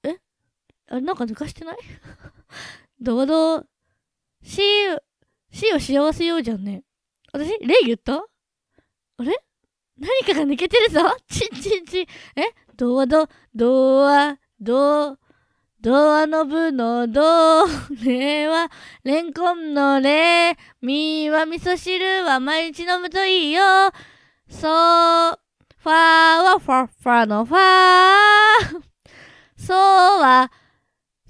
[0.03, 0.19] え？
[0.89, 1.77] あれなんか抜かしてない？
[3.01, 3.69] どうどう、
[4.43, 4.61] し、
[5.53, 6.83] しを幸せようじゃんね。
[7.33, 8.15] 私、レイ言った？
[8.17, 9.37] あれ？
[9.99, 11.01] 何かが抜けてるぞ？
[11.29, 12.07] ちんちんちん。
[12.37, 12.55] え？
[12.77, 15.19] どうど、どうは、どう、
[15.81, 17.67] ドアノブのド、
[18.05, 18.71] レは
[19.05, 23.63] レンコンのレ、ミは味噌汁は毎日飲むといいよ。
[24.49, 28.83] ソ、ファーはファファのファー。
[29.57, 30.51] ソは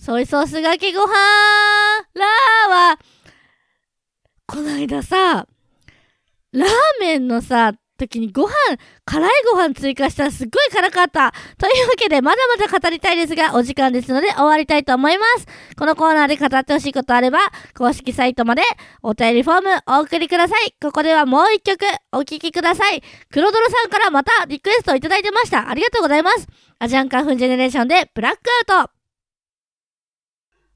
[0.05, 1.13] ソイソースがけご飯。
[2.15, 2.99] ラーは、
[4.49, 5.47] こないださ、
[6.51, 6.69] ラー
[7.01, 8.53] メンのさ、時にご飯、
[9.05, 11.33] 辛いご飯追加したらすっごい辛かった。
[11.57, 15.47] というわけで、まだまだ語りたいですが、お時間ですので終わりたいと思います。
[15.79, 17.39] このコーナーで語ってほしいことあれば、
[17.79, 18.63] 公式サイトまで
[19.05, 20.75] お便りフォームお送りください。
[20.83, 21.79] ここではもう一曲
[22.11, 23.05] お聴きください。
[23.31, 25.71] 黒泥さんからまたリクエストをいただいてました。
[25.71, 26.49] ありがとうございます。
[26.81, 29.02] アジアンカンフンジェネレーションでブラックアウト。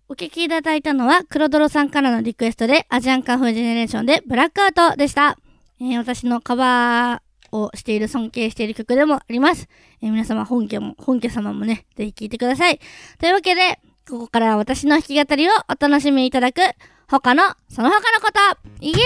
[0.09, 5.37] お聞きいただいたのは、黒泥さんからのリクエストで、アジアンカンフージェネレーションでブラックアウトでした。
[5.81, 9.69] えー私のカバーをしている、尊敬している曲でもあります。
[10.01, 12.79] えー皆様、本家も、本家様もね、ぜひ聴いてください。
[13.19, 16.61] というわけで、ここからは私の弾き語りをお楽しみいただく、
[17.09, 18.38] 他の、その他のこと
[18.81, 19.01] イエーイ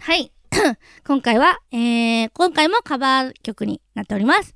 [0.00, 0.32] はい。
[1.06, 4.54] 今回は、えー、今回もカバー曲になっております。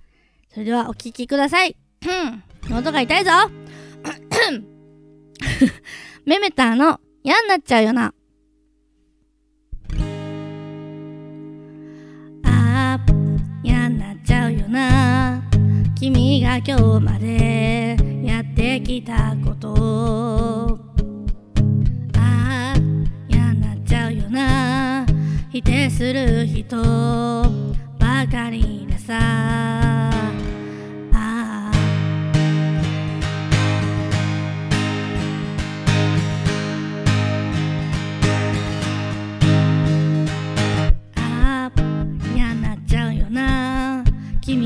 [0.50, 1.76] それではお聴きください。
[2.06, 3.61] うん喉が痛いぞ
[6.26, 8.14] メメターの嫌になっちゃうよな。
[12.44, 15.42] あー、嫌になっちゃうよな。
[15.98, 20.78] 君が今日までやってきたこと。
[22.18, 25.06] あー、嫌になっちゃうよな。
[25.50, 26.76] 否定する人
[27.98, 29.81] ばかりでさ。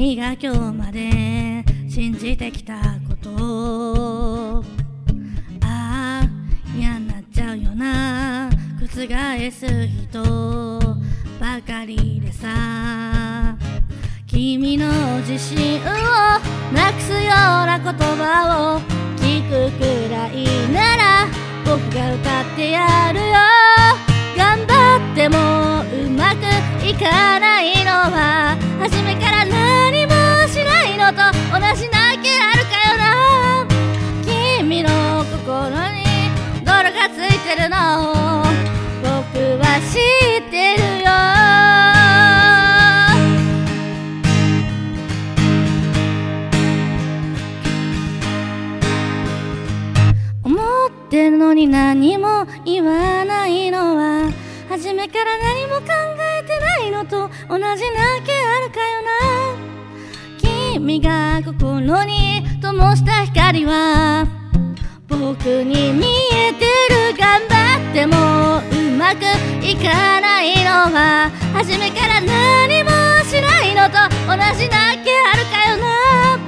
[0.07, 2.75] 君が今日まで信じてきた
[3.09, 4.65] こと。
[5.65, 6.29] ああ
[6.79, 8.49] 嫌になっちゃうよな。
[8.81, 8.87] 覆
[9.51, 10.79] す人。
[11.41, 13.57] ばかりでさ。
[14.29, 14.87] 君の
[15.27, 15.85] 自信を
[16.73, 17.33] なくすよう
[17.67, 18.81] な言葉を。
[19.17, 21.27] 聞くくらいなら。
[21.65, 23.25] 僕が歌ってやるよ。
[24.37, 26.45] 頑張ってもうまく
[26.87, 28.56] いかないのは。
[37.47, 38.43] てるの
[39.03, 40.01] 僕は知
[40.45, 41.11] ってるよ。
[50.43, 54.33] 思ってるのに何も言わないのは
[54.69, 55.83] 初めから何も考
[56.41, 57.69] えてないのと同じだ
[58.25, 59.11] けあるかよな。
[60.75, 64.27] 君が心に灯した光は
[65.09, 65.19] 僕
[65.63, 68.17] に見えてる頑張っても
[68.59, 69.23] うまく
[69.65, 72.91] いかないのは初めから何も
[73.25, 76.39] しないのと同じだけあるかよな。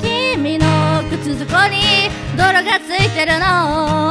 [0.00, 0.66] 君の
[1.10, 4.07] 靴底に泥がついてるの。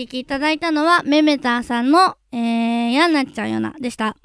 [0.00, 4.16] と、お聞きいただいたのは、メメターさんの、えー、嫌になっちゃうよな、でした。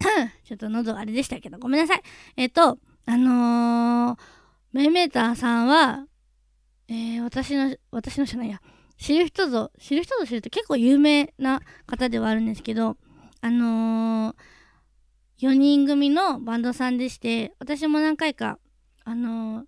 [0.44, 2.02] ちょっと喉あれでしたけど、ごめんなさい。
[2.36, 4.18] えーと、あのー、
[4.72, 6.06] メメターさんは、
[6.88, 8.60] えー、私の、私のじゃないや、
[8.96, 12.96] 知る人ぞ、知る人ぞ知ると結構有名な方ではあるんですけど、
[13.40, 18.58] あのー、4人組のバンドさんでして、私も何回か、
[19.04, 19.66] あのー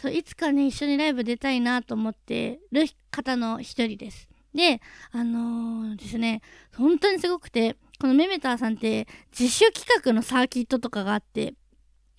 [0.00, 4.29] そう、いつかね、一緒にライブ出たいなと思ってる方の一人です。
[4.54, 4.80] で、
[5.12, 6.42] あのーですね、
[6.76, 9.06] 本当にすごくて、このメメターさんって
[9.38, 11.54] 自主企画のサーキットとかがあって、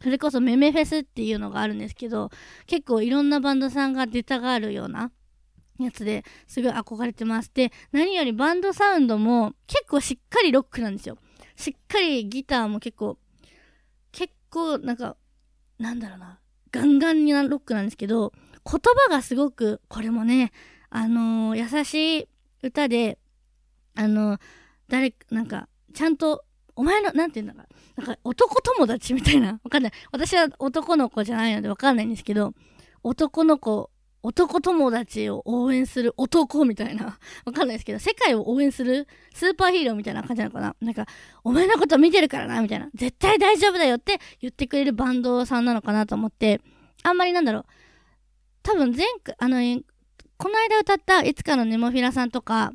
[0.02, 2.30] それこそメメフェスっていうのがあるんですけど、
[2.68, 5.12] 結構いろんなバンドさんが出たがるような
[5.80, 7.52] やつですごい憧れてます。
[7.54, 11.18] で、何よりバンドサウンドも結構しっかりロックなんですよ。
[11.56, 13.18] しっかりギターも結構、
[14.12, 15.18] 結構なんか、
[15.78, 16.40] なんだろうな、
[16.72, 18.34] ガンガンにロックなんですけど、
[18.66, 20.52] 言葉がすごく、これもね、
[20.92, 22.28] あのー優しい
[22.62, 23.18] 歌で、
[23.96, 24.40] あのー
[24.88, 26.44] 誰、なんか、ちゃんと、
[26.76, 29.92] お前の、なんていうんだか、なんか男友達みたいな、わかんない。
[30.12, 32.54] 私は男の子じゃないのでわかんないんですけど、
[33.04, 33.90] 男の子
[34.24, 37.18] 男友達を応援する男みたいな。
[37.46, 41.06] わかんないですけど、世界を応援するスーパーヒーローみたいな感じなのかななんか、
[41.44, 42.90] お前のこと見てるからなみたいな。
[42.94, 46.62] 絶対大丈夫だよって言ってくれるバンドさんなのかなと思って、
[47.04, 47.66] あんまりなんだろう。
[48.62, 49.58] 多分前回、あの、
[50.42, 52.72] この間歌ったいつかのネモフィラさんとか、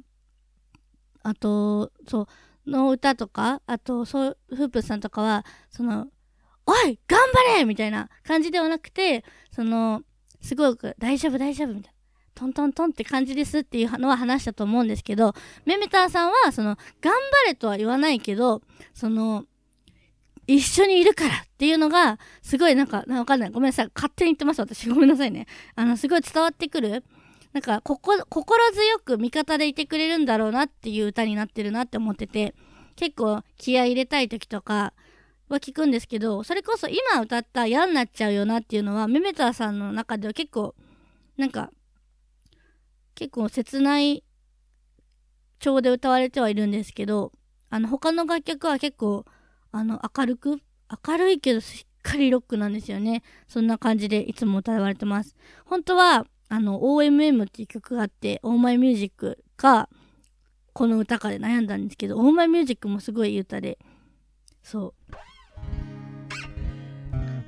[1.24, 2.28] あと、そ
[2.64, 6.06] う、の歌とか、あと、そう、フープさんとかは、その、
[6.64, 10.02] おい頑張れみたいな感じではなくて、その、
[10.40, 11.96] すごく大丈夫大丈夫みたいな。
[12.36, 18.62] トントントンって感じですっていうのは話したと思うんですけど、メメターさんは、その、頑張れとは言わないけど、
[18.94, 19.44] その、
[20.46, 23.50] 一緒にいるからっていうのが、すごいなんか、わかんない。
[23.50, 23.90] ごめんなさい。
[23.92, 24.60] 勝手に言ってます。
[24.60, 24.88] 私。
[24.88, 25.48] ごめんなさいね。
[25.74, 27.02] あの、すごい伝わってくる。
[27.56, 32.54] なんか、ここ、心強く味方でいてくれるんだろうなっていう歌になってるなって思ってて、
[32.96, 34.92] 結構気合入れたい時とか、
[35.48, 40.74] は聞くんですけど、それこそ今歌った嫌になっちゃうよなっていうのは、メメターさんの中では結構、
[41.38, 41.70] なんか、
[43.14, 44.22] 結構切ない
[45.58, 47.32] 調で歌われてはいるんですけど、
[47.70, 49.24] あの、他の楽曲は結構、
[49.72, 50.58] あの、明るく、
[51.06, 53.22] 明るいけどしっかりロックなんですよね。
[53.48, 55.34] そんな感じでいつも歌われてます。
[55.64, 59.88] 本当は、あの、OMM っていう曲があって、オーマイミュージックか、
[60.72, 63.78] この歌かで悩んだんですけど、オーマイミュージックもすごい歌で、
[64.62, 65.12] そう。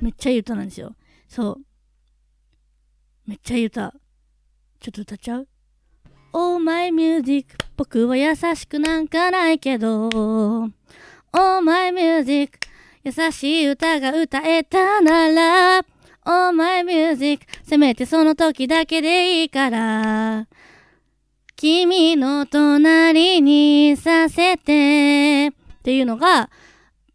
[0.01, 0.95] めっちゃいい歌なんですよ。
[1.29, 1.61] そう。
[3.27, 3.95] めっちゃいい歌。
[4.81, 5.49] ちょっと歌っちゃう
[6.33, 10.71] ?Oh my music 僕は優しくなんかないけど Oh
[11.61, 12.61] my music
[13.03, 15.85] 優しい歌が歌えたなら
[16.31, 20.47] Oh my music せめてその時だけでいいから
[21.57, 26.51] 君の隣にさせてっていうのが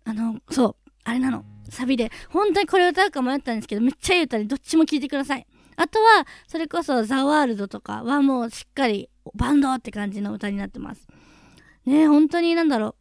[0.05, 1.45] あの、そう、あれなの。
[1.69, 5.47] サビで、本当にこれ歌うか迷ったんですけど、めっちゃいい歌でどっちも聴いてください。
[5.75, 11.07] あとは、それこそザ・ワールドとかはもうしっかりバンドって感じの歌になってます。
[11.85, 12.95] ね本当になんだろ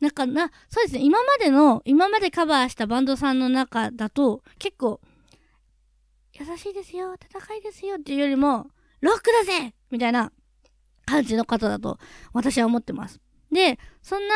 [0.00, 0.04] う。
[0.04, 5.00] なんかな、そうですね、今までの、今までカバーしたバンドさんの中だと、結構、
[6.44, 8.66] 優しいですよ、戦いですよっていうよりも、
[9.00, 10.32] ロックだぜみたいな
[11.06, 11.98] 感じの方だと
[12.32, 13.20] 私は思ってます。
[13.52, 14.34] で、そんな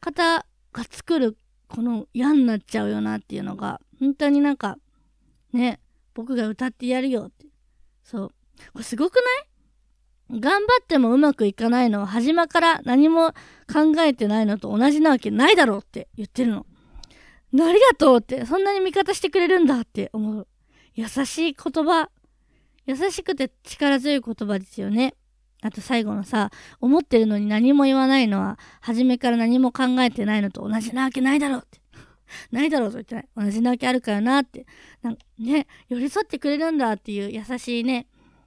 [0.00, 1.36] 方が作る
[1.68, 4.76] この嫌になっちゃうよなっていうのが、本当になんか、
[5.52, 5.80] ね、
[6.14, 7.46] 僕が歌ってやるよって。
[8.02, 8.28] そう。
[8.72, 9.16] これすごく
[10.30, 10.40] ない?
[10.40, 13.32] 頑張ってもうまくいかないのは、初めから何も
[13.72, 16.66] 考えてないのと同じなわけないだろうって言ってるの。
[17.52, 20.46] ありがとうって、そんなに味方してくれるんだって思う。
[21.00, 22.10] 優しい言葉。
[22.84, 25.14] 優しくて力強い言葉ですよね。
[25.62, 31.80] あと最後のさ、思ってるのに何も言わないのは、初めから何も考えてないのと同じなわけないだろうって。
[32.52, 33.28] ないだろうと言ってない。
[33.34, 34.66] 同じなわけあるからなって。
[35.00, 38.06] なんかね、寄り添ってくれるんだっていう優しいね、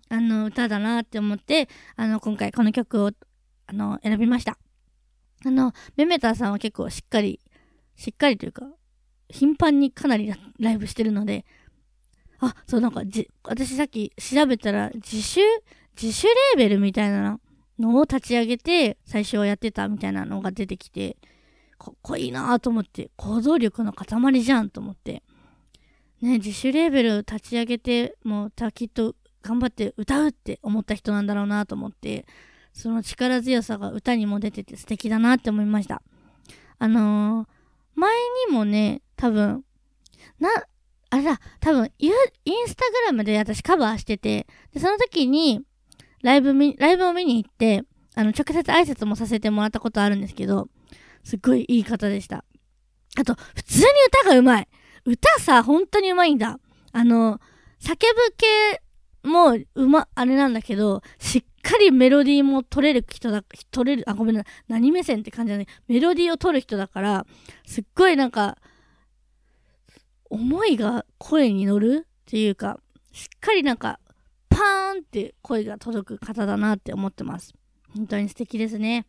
[0.09, 3.11] あの、歌だなって思って、あの、今回この曲を、
[3.65, 4.59] あの、選びました。
[5.45, 7.39] あの、メメターさんは結構しっかり、
[7.95, 8.67] しっかりというか、
[9.29, 11.45] 頻繁にかなりライブしてるので、
[12.47, 15.39] あ、そう、なんかじ、私さっき調べたら、自主
[16.01, 17.39] 自主レーベルみたいな
[17.79, 21.17] のを立ち上げて、最初はやってたみたいなのが出てきて、
[21.77, 25.23] かっこいいなと思って、行動力の塊じゃんと思って。
[26.21, 32.25] ね、自主レーベル立ち上げて、もう、たきっと頑張って歌うって思った人なんだろうなと思って、
[32.73, 36.01] その力強さが歌にも出てて素敵だなって思いました。
[36.79, 37.47] あのー、
[37.95, 38.15] 前
[38.47, 39.63] にもね、多分、
[40.39, 40.49] な、
[41.13, 42.11] あれだ、多分、イン
[42.65, 45.61] スタグラムで私カバーしてて、で、その時に、
[46.23, 47.83] ライブ見、ライブを見に行って、
[48.15, 50.69] あの、直接挨拶もさせてもらったことあるんですけど、
[51.23, 52.43] すっごいいい方でした。
[53.15, 53.85] あと、普通に
[54.23, 54.69] 歌が上手
[55.11, 55.13] い。
[55.13, 56.57] 歌さ、本当に上手いんだ。
[56.93, 57.39] あの、
[57.79, 57.95] 叫ぶ
[58.35, 58.81] 系
[59.21, 64.53] もうま、あれなんだけど、しっかりメロディーも取れる人だ、取れる、あ、ごめんなさい。
[64.67, 65.67] 何目線って感じだね。
[65.87, 67.27] メロディーを取る人だから、
[67.67, 68.57] すっごいなんか、
[70.33, 72.79] 思いが声に乗るっていうか、
[73.11, 73.99] しっかりなんか、
[74.49, 77.53] パーンって声が届く方だなって思ってます。
[77.95, 79.05] 本当に素敵ですね。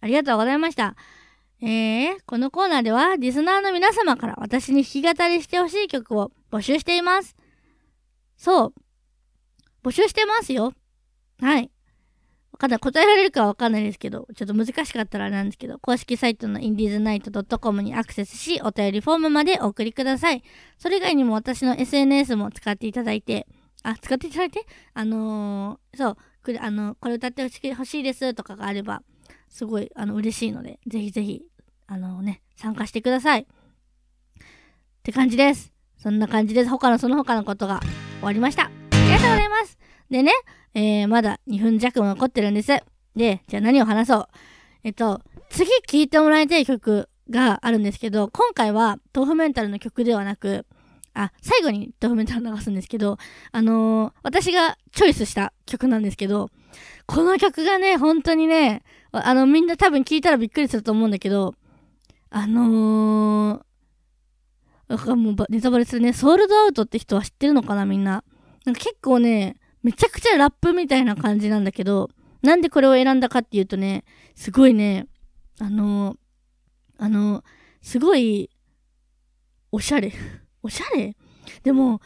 [0.00, 0.96] ありがとうございました。
[1.60, 7.36] えー、このコーナーではリスナーの皆様から私に弾き語りしてほしい曲を募集しています。
[8.38, 8.74] そう。
[9.84, 10.72] 募集してますよ。
[11.40, 11.70] はい。
[12.52, 12.78] わかんない。
[12.78, 20.42] 答えられるかはわかんないですけど、ちょっと難しかったらなんですけど、公式サイトの indiesnight.com にアクセスし、お便りフォームまでお送りください。
[20.78, 23.46] それ以外にも私の SNS も使っていただいて、
[23.82, 27.42] あ、使っていただいて、あのー、そう、くあの、これ歌って
[27.74, 29.02] ほしいですとかがあれば、
[29.48, 31.42] すごい、あの、嬉しいので、ぜひぜひ、
[31.86, 33.40] あのー、ね、参加してください。
[33.42, 33.46] っ
[35.02, 35.72] て感じです。
[35.98, 36.70] そんな感じです。
[36.70, 37.80] 他のその他のことが
[38.20, 38.70] 終わりました。
[38.90, 39.24] です。
[39.24, 39.78] とうございます。
[40.10, 40.32] でね、
[40.74, 42.72] えー、まだ2分弱も残ってるんです。
[43.16, 44.28] で、じゃあ何を話そう。
[44.84, 45.20] えっと、
[45.50, 50.66] 次聴いてもらいたい曲があるんですけど、今回は豆腐メンタルの曲ではなく、
[51.14, 53.18] あ、最後に豆腐メンタル流すんですけど、
[53.52, 56.50] あのー私がチョイスした曲なんですけど、
[57.06, 61.54] この曲がね、本当にね、あの、みんな多分聞いたらびっくりすると思うんだけど、
[62.30, 68.24] あのー、もうネタバレするね、ソールドアウトって人は知ってるのかなみんな。
[68.64, 72.10] なんか結構ね、めちゃくちゃラップみたいな感じなんだけど、
[72.42, 74.04] なんでこれを選んだかっていうとね、
[74.34, 75.06] すごいね、
[75.60, 76.16] あの、
[76.98, 77.44] あの、
[77.80, 78.50] すごい、
[79.70, 80.12] おしゃれ。
[80.62, 81.16] おしゃれ？
[81.62, 82.00] でも、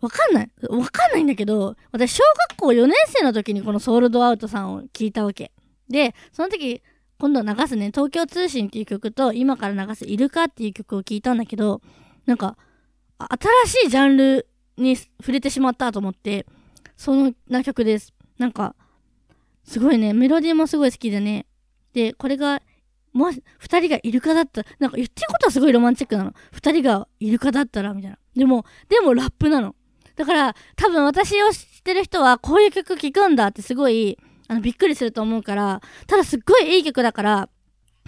[0.00, 0.50] わかんない。
[0.68, 5.52] わかんないんだけど、私、小学校4年生の時にこのソールドアウトさんを聞いたわけ。
[5.88, 6.82] で、その時、
[7.18, 11.80] 今度流すね、東京通信っていう曲と、今から流すイルカっていう曲を聞いたんだけど、
[12.26, 12.56] なんか、
[13.64, 16.46] 新しいジャンルに触れてしまったと思って、
[17.02, 18.14] そのな曲です。
[18.38, 18.76] なんか、
[19.64, 21.46] すごいね、メロディーもすごい好きでね。
[21.94, 22.62] で、これが、
[23.12, 26.32] もし、二人がイルカだったら、なんか言ってることはすごいロマンチックなの。
[26.52, 28.18] 二人がイルカだったら、みたいな。
[28.36, 29.74] でも、でもラップなの。
[30.14, 37.48] だから、多分私を知ってる人は、こういう曲聴くんだってすごい、あの、びっくりすると思うから、ただすっごいいい曲だから、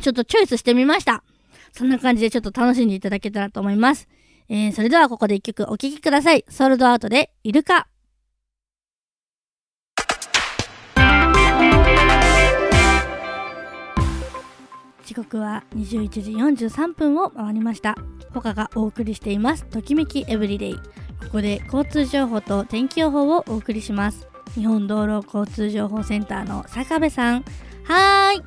[0.03, 1.25] ちょっとチョイスしてみました。
[1.73, 4.07] そんな感じでちょっと楽しんでいただけたらと思います。
[4.49, 6.45] えー、それではここで一曲お聴きください。
[6.49, 7.89] ソールドアウトで、イルカ。
[15.05, 17.97] 時刻は21時43分を回りました。
[18.33, 19.65] 他がお送りしています。
[19.67, 20.75] ときめきエブリデイ。
[20.75, 20.81] こ
[21.33, 24.27] こで交通情報と天気予報をお送りします。
[24.55, 27.45] 日本道路交通情報センターの坂部さん。
[27.85, 28.43] はーい。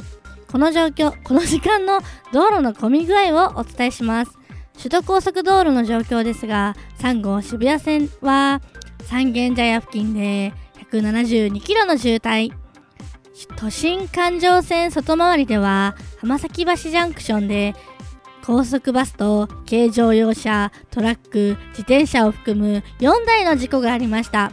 [0.52, 2.02] この状況、この時間の
[2.34, 4.38] 道路の混み具合をお伝えします。
[4.78, 8.62] 首都高速道路の状況ですが、3号渋谷線は
[9.04, 10.54] 三軒茶屋付近で
[10.92, 12.52] 172キロの渋滞。
[13.58, 17.76] 都心環状線外回りでは浜崎橋ジャンクションで
[18.44, 24.46] 高速バスと軽乗用車、トラック、自転車を含む4台の事故がありました。
[24.46, 24.52] あ、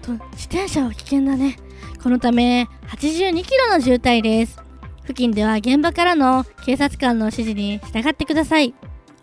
[0.00, 1.58] と自転車は危険だね。
[2.02, 4.58] このため82キロの渋滞です。
[5.02, 8.74] 付近では現場からの警察官の指示に従ってください。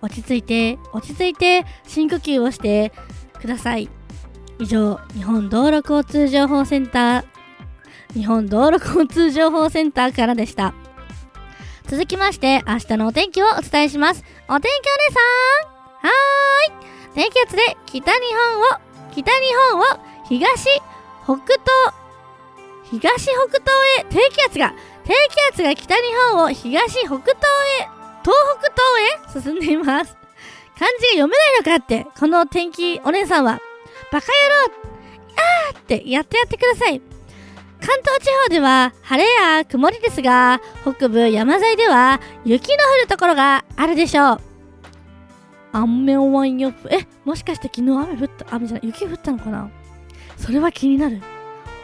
[0.02, 2.92] 落ち着いて、落ち着いて深呼吸をして
[3.42, 3.90] ください。
[4.60, 7.26] 以上、日本道路交通情報センター、
[8.14, 10.74] 日本道路交通情報センターからでした。
[11.88, 14.24] 続きまして、明日のお天気をお伝えします。
[14.50, 14.70] お天気お
[15.10, 15.20] 姉さ
[15.64, 18.64] んはーい低気圧で北日本を、
[19.12, 19.38] 北日
[19.72, 19.84] 本を
[20.28, 20.64] 東、
[21.24, 21.58] 北東、
[22.92, 24.74] 東北東へ低気圧が、
[25.06, 26.02] 低気圧が北日
[26.34, 27.18] 本を東、北東
[27.80, 27.88] へ、
[28.22, 28.72] 東北
[29.32, 30.18] 東へ進んでいます。
[30.78, 33.60] 漢字が読めないのかって、この天気お姉さんは、
[34.12, 34.74] バカ野郎
[35.72, 37.02] あーってやってやってください。
[37.80, 44.42] 関東地方では晴れや曇りですが、北部山沿いでは雪の降るところがあるでしょう。
[45.74, 49.70] 雨はよえ、もしかして昨日雨降った、雨じゃない、雪降ったのかな？
[50.38, 51.22] それは気になる。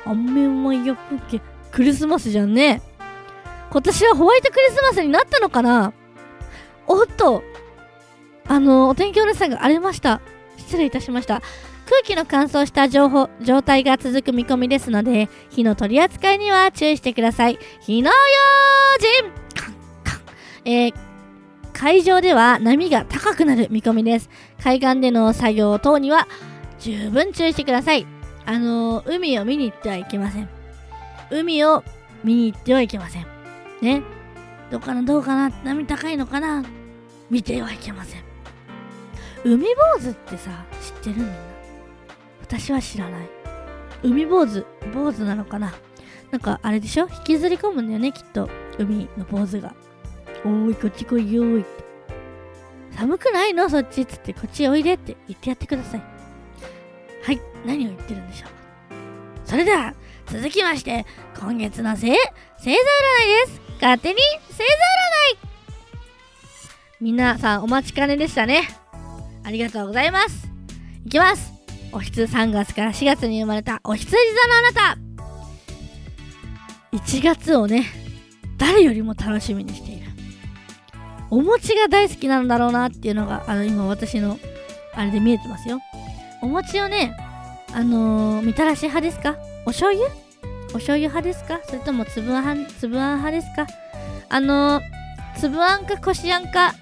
[0.06, 1.42] 雨はよふけ、
[1.72, 2.82] クリスマスじゃんね。
[3.72, 5.94] 今年はホワイトクリスマスになったのかな？
[6.88, 7.44] おっと、
[8.48, 10.22] あの、お天気お姉さんが荒れました。
[10.58, 11.42] 失礼いたしました。
[11.94, 17.60] 空気の乾燥した情報状態が続く見込みですので、火の取り扱いには注意してください。
[17.82, 18.16] 火の用
[19.00, 19.74] 心カン
[20.04, 20.22] カン
[20.66, 20.94] えー
[21.72, 24.30] 海上では波が高くなる見込みです。
[24.64, 26.28] 海岸での作業等には
[26.80, 28.08] 十分注意してください。
[28.46, 30.50] あのー海を見に行ってはいけません。
[31.30, 31.84] 海を
[32.24, 33.28] 見に行ってはいけません。
[33.82, 34.02] ね。
[34.72, 36.64] どうかなどうかな波高いのかな
[37.30, 38.24] 見てはいけません。
[39.44, 40.50] 海坊主ってさ、
[40.82, 41.53] 知ってるみんな？
[42.44, 43.30] 私は知らない。
[44.04, 45.74] 海坊主、坊主なのかな？
[46.30, 47.08] なんかあれでしょ？
[47.10, 48.50] 引きずり込むんだよね、きっと。
[48.78, 49.74] 海の坊主が。
[50.46, 51.66] おーい、こっち来いよーい。
[52.92, 53.70] 寒くないの？
[53.70, 56.02] そっちっつって、こっちおいでって言ってやってください。
[57.24, 58.50] はい、何を言ってるんでしょう？
[59.46, 59.96] それでは、
[60.28, 61.06] 続きまして、
[61.40, 62.76] 今月の星、星座占い
[63.48, 63.62] です。
[63.82, 64.68] 勝手に星座占い
[67.00, 68.64] 皆さんお待ちかねでしたね。
[69.44, 70.50] ありがとうございます。
[71.06, 71.53] いきます。
[71.94, 74.98] おひつ3月から4月に生まれたおひつじ座のあなた。
[76.98, 77.86] 1月をね
[78.58, 80.08] 誰よりも楽しみにしている。
[81.30, 84.40] お餅が大好きなんだろうなっていうのがあの今私の
[84.96, 85.80] あれで見えてますよ。
[86.42, 87.16] お餅をね
[87.74, 89.36] あのー、みたらし派ですか？
[89.66, 90.08] お醤油？
[90.70, 91.60] お醤油派ですか？
[91.66, 93.68] それとも粒あん粒あん派ですか？
[94.30, 96.74] あのー、粒あんかこしあんか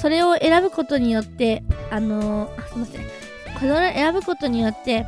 [0.00, 3.15] それを選ぶことによってあのー、あすいません。
[3.58, 5.06] これを選ぶことによって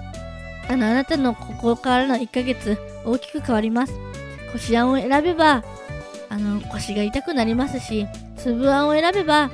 [0.68, 3.94] あのあなたのここからの1ヶ月大きく変わります。
[4.52, 5.62] こしあんを選べば
[6.30, 9.50] あの腰が痛くなりますし粒あんを選べば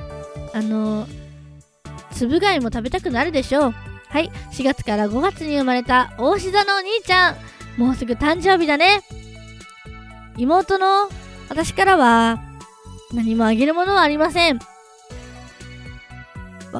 [0.53, 1.07] あの
[2.11, 3.73] 粒貝も食べたくなるでしょう。
[4.07, 4.31] はい。
[4.53, 7.35] 4月から5月に生まれた大志座のお兄ちゃん。
[7.77, 9.01] もうすぐ誕生日だね。
[10.37, 11.09] 妹の
[11.49, 12.39] 私からは
[13.13, 14.59] 何もあげるものはありません。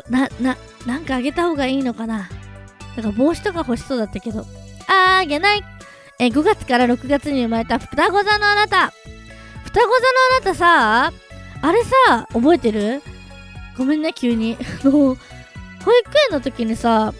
[0.09, 2.29] なななんかあげた方がいいのかな。
[2.95, 4.45] だか帽子とか欲しそうだったけど。
[4.87, 5.63] あげない。
[6.19, 8.93] え5月から6月に生まれた双子座のあなた。
[9.65, 9.89] 双子座の
[10.37, 11.13] あなたさ
[11.61, 13.01] あれさ覚えてる？
[13.77, 14.57] ごめんね急に。
[14.83, 15.19] あの保育
[16.31, 17.13] 園の時にさ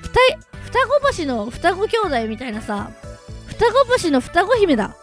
[0.00, 0.20] ふた
[0.64, 2.90] 双子星の双子兄弟みたいなさ
[3.46, 4.94] 双子星の双子姫だ。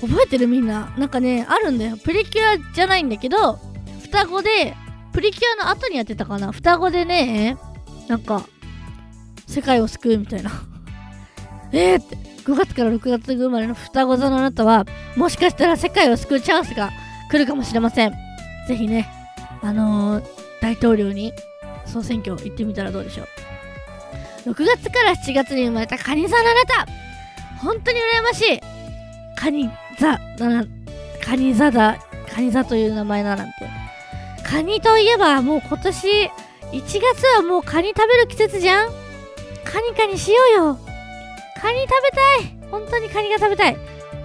[0.00, 0.92] 覚えてるみんな。
[0.96, 1.96] なんかねあるんだよ。
[1.96, 3.58] プリキュアじゃないんだけど
[4.04, 4.74] 双子で
[5.12, 6.52] プリキュアの後にやってたかな？
[6.52, 7.56] 双子でね
[8.08, 8.46] なんか
[9.46, 10.50] 世界を救うみたいな。
[11.72, 12.16] えーって。
[12.44, 14.84] 5月から6月生まれの双子座のあなたは
[15.16, 16.90] もしかしたら世界を救うチャンスが
[17.30, 18.12] 来るかもしれません。
[18.66, 19.08] ぜひね
[19.62, 20.24] あのー
[20.60, 21.32] 大統領に
[21.86, 23.24] 総選挙行ってみたらどうでしょ
[24.44, 24.50] う。
[24.50, 26.86] 6月から7月に生まれたカニ座のあなた。
[27.58, 28.60] 本当に羨ましい。
[29.36, 30.64] カニ座だな。
[31.24, 31.96] カニ座だ。
[32.32, 33.81] カニ座という名前だなんて。
[34.46, 36.30] カニといえばもう今年1
[36.72, 37.00] 月
[37.36, 38.90] はもうカニ食べる季節じゃん。
[39.64, 40.78] カニカニしようよ。
[41.60, 42.70] カニ食べたい。
[42.70, 43.76] 本当にカニが食べたい。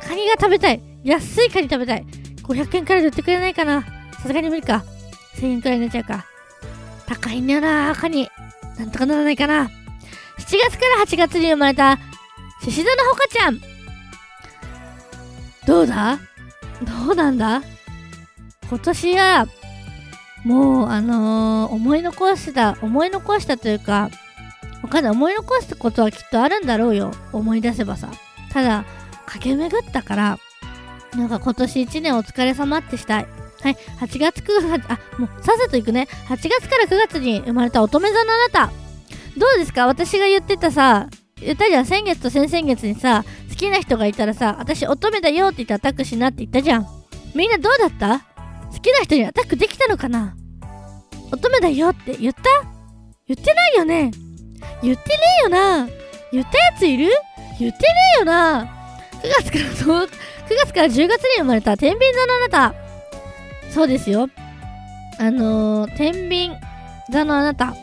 [0.01, 0.81] カニが食べたい。
[1.03, 2.05] 安いカニ食べたい。
[2.43, 3.81] 500円くらいで売ってくれないかな。
[4.21, 4.83] さすがに無理か。
[5.35, 6.25] 1000円くらいになっちゃうか。
[7.05, 8.29] 高いんだよなカニ。
[8.77, 9.65] なんとかならないかな。
[9.65, 9.69] 7
[10.39, 11.97] 月から8月に生まれた
[12.63, 13.59] 獅子座のほかちゃん。
[15.65, 16.19] どうだ？
[17.05, 17.61] どうなんだ？
[18.69, 19.47] 今年は
[20.45, 24.09] もうあのー思い残した思い残したというか
[24.83, 25.11] わかんない。
[25.11, 27.11] 思い残したことはきっとあるんだろうよ。
[27.33, 28.09] 思い出せばさ。
[28.53, 28.85] ただ
[29.25, 30.39] 駆け巡ったから
[31.15, 33.27] なんか今年1年お疲れ様ってしたい。
[33.61, 33.77] はい。
[33.99, 36.07] 8月9月あもうさっさと行くね。
[36.27, 38.71] 8月から9月に生まれた乙女座のあなた。
[39.37, 39.87] どうですか？
[39.87, 41.09] 私が言ってたさ
[41.41, 41.85] 言ったじゃん。
[41.85, 46.87] 先月と先々月にさ好きな人がいたらさ私乙女だよって言ってアタックしなって言ったじゃん。
[47.33, 48.21] みんなどうだった？
[48.71, 50.35] 好きな人にアタックできたのかな？
[51.31, 52.41] 乙女だよって言った？
[53.27, 54.11] 言ってないよね？
[54.81, 55.89] 言ってねえよな？
[56.31, 57.09] 言ったやついる？
[57.59, 57.85] 言ってね
[58.17, 58.69] えよな
[59.23, 60.09] ？9月からそう9
[60.63, 61.75] 月から10月に生まれた。
[61.75, 62.75] 天秤座のあなた。
[63.71, 64.29] そうですよ。
[65.19, 66.51] あのー、天秤
[67.11, 67.75] 座のあなた。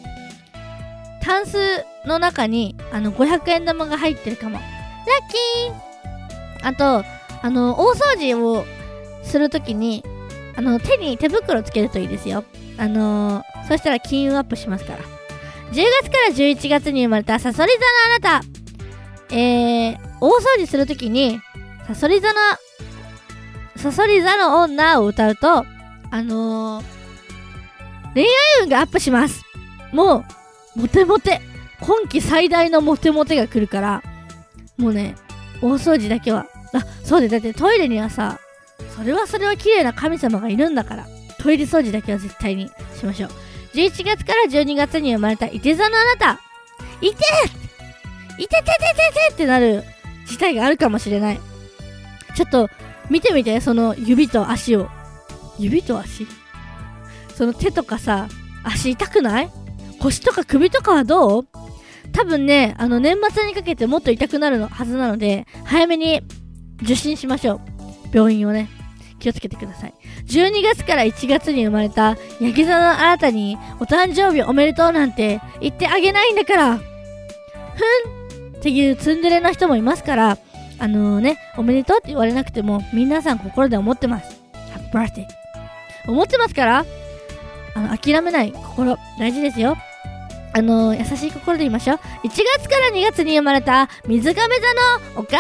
[1.21, 4.59] タンスの中にあの500円玉が入ってるかも。
[4.59, 4.65] ラッ
[6.61, 6.69] キー！
[6.69, 7.05] あと
[7.43, 8.65] あの大掃除を
[9.23, 10.05] するときに
[10.57, 12.45] あの手に手袋つけるといいですよ。
[12.79, 14.99] あのー、そしたら金運アップしますから。
[14.99, 17.79] 10月から11月に生まれたサソリ座
[18.29, 19.35] のあなた。
[19.35, 21.41] えー、大掃除するときに
[21.87, 22.35] サソリ座の
[23.77, 25.67] サソリ座の女を歌うと
[26.11, 26.85] あのー、
[28.15, 28.29] 恋愛
[28.63, 29.43] 運がアップします。
[29.93, 30.25] も
[30.77, 31.41] うモテモテ。
[31.81, 34.03] 今季最大のモテモテが来るから。
[34.77, 35.17] もうね
[35.61, 36.47] 大掃除だけは。
[36.73, 38.39] あそうでだってトイレにはさ
[38.97, 41.07] それはそれは綺麗な神様がいるんだから。
[41.39, 43.31] トイレ掃除だけは絶対にしましょう。
[43.75, 46.41] 11月から12月に生まれたいて座のあなた。
[47.01, 47.17] いて
[48.39, 49.85] いてててててってなる
[50.27, 51.41] 事態があるかもしれない。
[52.35, 52.71] ちょっと
[53.11, 54.89] 見てみてその指と足を。
[55.59, 56.27] 指と足？
[57.35, 58.29] その手とかさ
[58.63, 59.51] 足痛くない？
[60.01, 61.47] 腰とか首とかはどう？
[62.13, 66.23] 多分ねあの年末にかけてもっと痛くなるのはずなので早めに
[66.83, 67.61] 受診しましょう。
[68.15, 68.69] 病院をね
[69.19, 69.95] 気をつけてください。
[70.27, 76.77] 12月から1月に生まれたヤギ座のあなたにお誕生日おめでとうなんて言ってあげないんだから。
[76.77, 78.15] ふん
[78.57, 80.39] っていうツンデレな人もいますから
[80.79, 84.41] あのねおめでとうって言われなくても皆さん心で思ってます。
[84.73, 86.87] ハッピーバースデー思ってますから
[87.75, 89.77] あの諦めない心大事ですよ。
[90.57, 91.97] あの優しい心で言いましょう。
[91.97, 95.39] 1月から2月に生まれた水亀座のお母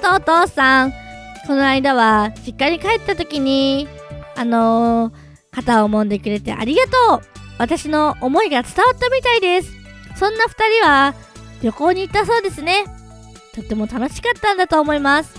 [0.00, 1.09] さんとお父さん。
[1.46, 3.88] この間は実家に帰った時に
[4.36, 5.12] あのー、
[5.50, 7.22] 肩を揉んでくれてありがとう。
[7.58, 9.70] 私の思いが伝わったみたいです。
[10.16, 10.48] そんな2
[10.80, 11.14] 人は
[11.62, 12.84] 旅行に行ったそうですね。
[13.54, 15.34] とっても楽しかったんだと思います。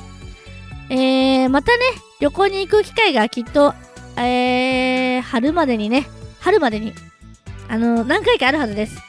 [0.90, 1.84] えー、またね
[2.20, 3.74] 旅行に行く機会がきっと
[4.18, 6.06] えー、春までにね
[6.42, 6.94] 春までに
[7.70, 9.02] あのー、何回かあるはずです。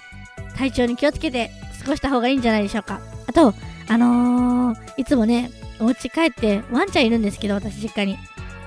[0.57, 1.51] 体調に気をつけて
[1.83, 3.01] 過ごした方がいいんじゃないでしょうか。
[3.27, 3.53] あと
[3.89, 5.51] あのー、いつもね
[5.83, 8.17] お家帰ってワンちゃんいるんですけど私実家に。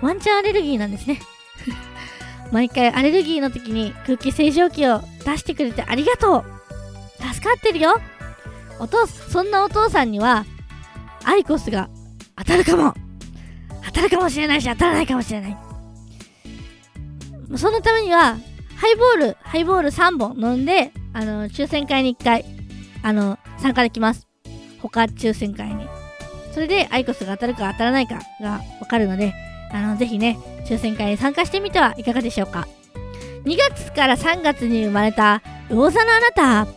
[0.01, 1.22] ワンちゃんアレルギーなんですね。
[2.51, 6.43] 毎回アレルギーの時に空気清浄機を出してくれてありがとう。
[7.34, 7.99] 助かってるよ。
[8.80, 10.45] お父そんなお父さんには
[11.24, 11.89] アイコスが
[12.36, 12.93] 当たるかも。
[13.86, 15.57] 当たるかもしれないし当たらないかもしれない。
[17.55, 18.38] そのためには
[18.76, 22.43] ハイボールハイボール3本飲んであの抽選会に1回
[23.03, 24.28] あの参加できます。
[24.82, 25.94] 他抽選会に。
[26.55, 29.33] それでアイコスが当たるか当たらないかがわかるので
[29.73, 32.65] あのぜひね抽選会に参加してみてはいかがでしょうか。
[33.43, 36.61] 2月から3月に生まれた魚座のあなた。
[36.63, 36.69] うお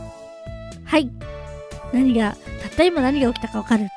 [0.00, 0.84] ー!
[0.84, 1.10] はい。
[1.92, 3.82] 何がたった今何が起きたかわかる。
[3.82, 3.90] ね？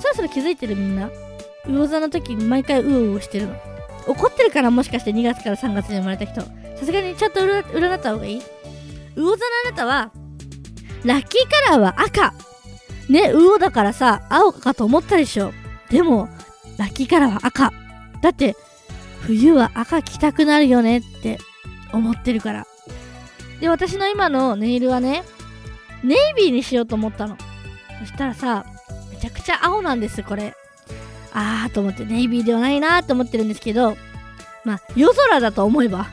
[0.00, 1.10] そろそろ気づいてるみんな？
[1.66, 3.56] 魚座の時に毎回うおうおしてるの？
[4.06, 6.42] 怒ってるからもしかして2月から3月に生まれた人。
[6.42, 6.48] さ
[6.84, 8.42] すがにちょっと占った方がいい？
[9.16, 9.36] 魚座の
[9.66, 10.12] あなたは
[11.04, 12.32] ラッキーカラーは赤。
[13.08, 15.52] ね魚だからさ青かと思ったでしょ。
[15.90, 16.28] でも
[16.78, 17.72] ラッキーカラーは赤。
[18.22, 18.56] だって
[19.20, 21.38] 冬は赤着たくなるよねって
[21.92, 22.66] 思ってるから。
[23.60, 25.24] で私の今のネイルはね
[26.02, 27.36] ネイビーにしようと思ったの。
[28.00, 28.66] そしたらさ
[29.10, 30.54] めちゃくちゃ青なんですこれ。
[31.32, 33.96] あーと思ってネイビーではないなーと思ってるんですけど
[34.64, 36.06] まあ夜空だと思えば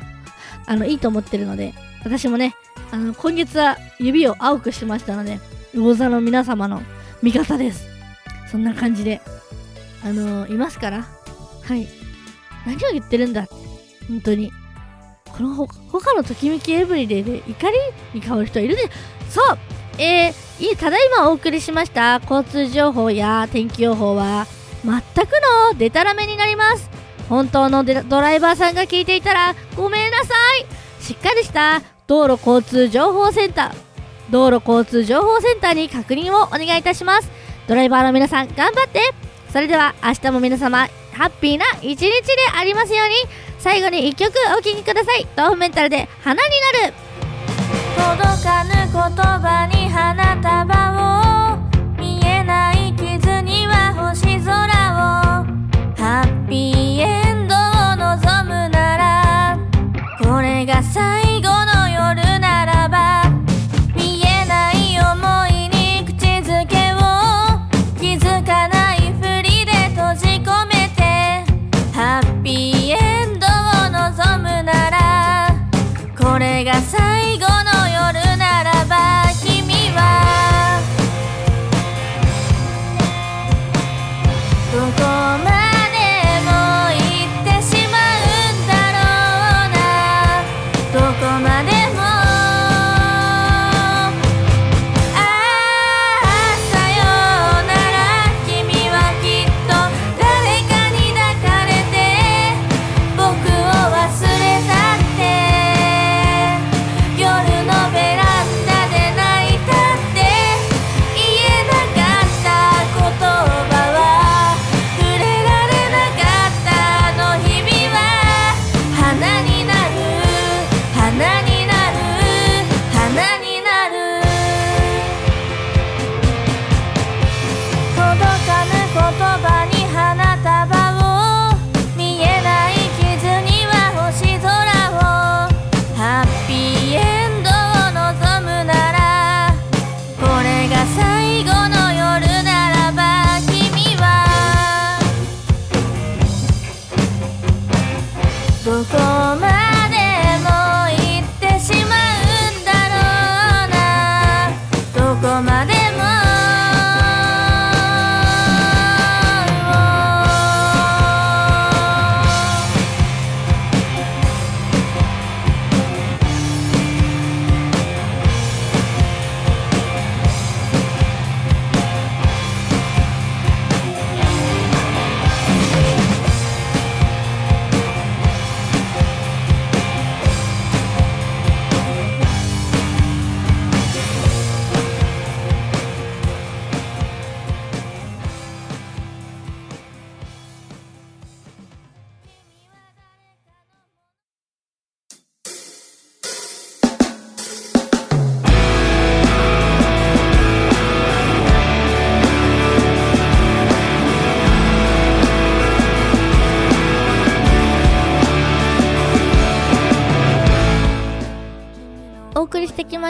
[0.65, 2.55] あのいいと思ってるので私もね
[2.91, 5.39] あの今月は指を青くしましたので
[5.73, 6.81] 魚座の皆様の
[7.21, 7.87] 味方です。
[8.51, 9.21] そんな感じで
[10.03, 11.07] あのいますから。
[11.63, 11.87] はい。
[12.65, 13.47] 何を言ってるんだ
[14.07, 14.51] 本当に。
[15.25, 17.77] このほ他のときめきエブリデイで怒り
[18.13, 18.89] に変わる人いるで
[19.29, 19.57] そう。
[19.97, 24.47] えー、ただいまお送りしました交通情報や天気予報は
[24.83, 24.93] 全
[25.25, 25.29] く
[25.71, 26.89] のデタラメになります。
[27.29, 30.33] 本当のドライバーさんが聞いていたらごめんなさ
[30.99, 31.03] い。
[31.03, 31.81] しっかりした
[32.11, 34.31] 道路交通情報センター。
[34.31, 37.31] 道路交通情報センターに確認をお願いいたします。
[37.67, 38.99] ドライバーの皆さん頑張って。
[39.49, 42.11] それでは明日も皆様ハッピーな一日で
[42.53, 43.15] ありますように。
[43.59, 45.25] 最後に1曲お聴きください。
[45.37, 46.49] 豆腐メンタルで花に
[46.81, 46.93] なる。
[48.19, 51.30] 届かぬ言葉に花束を。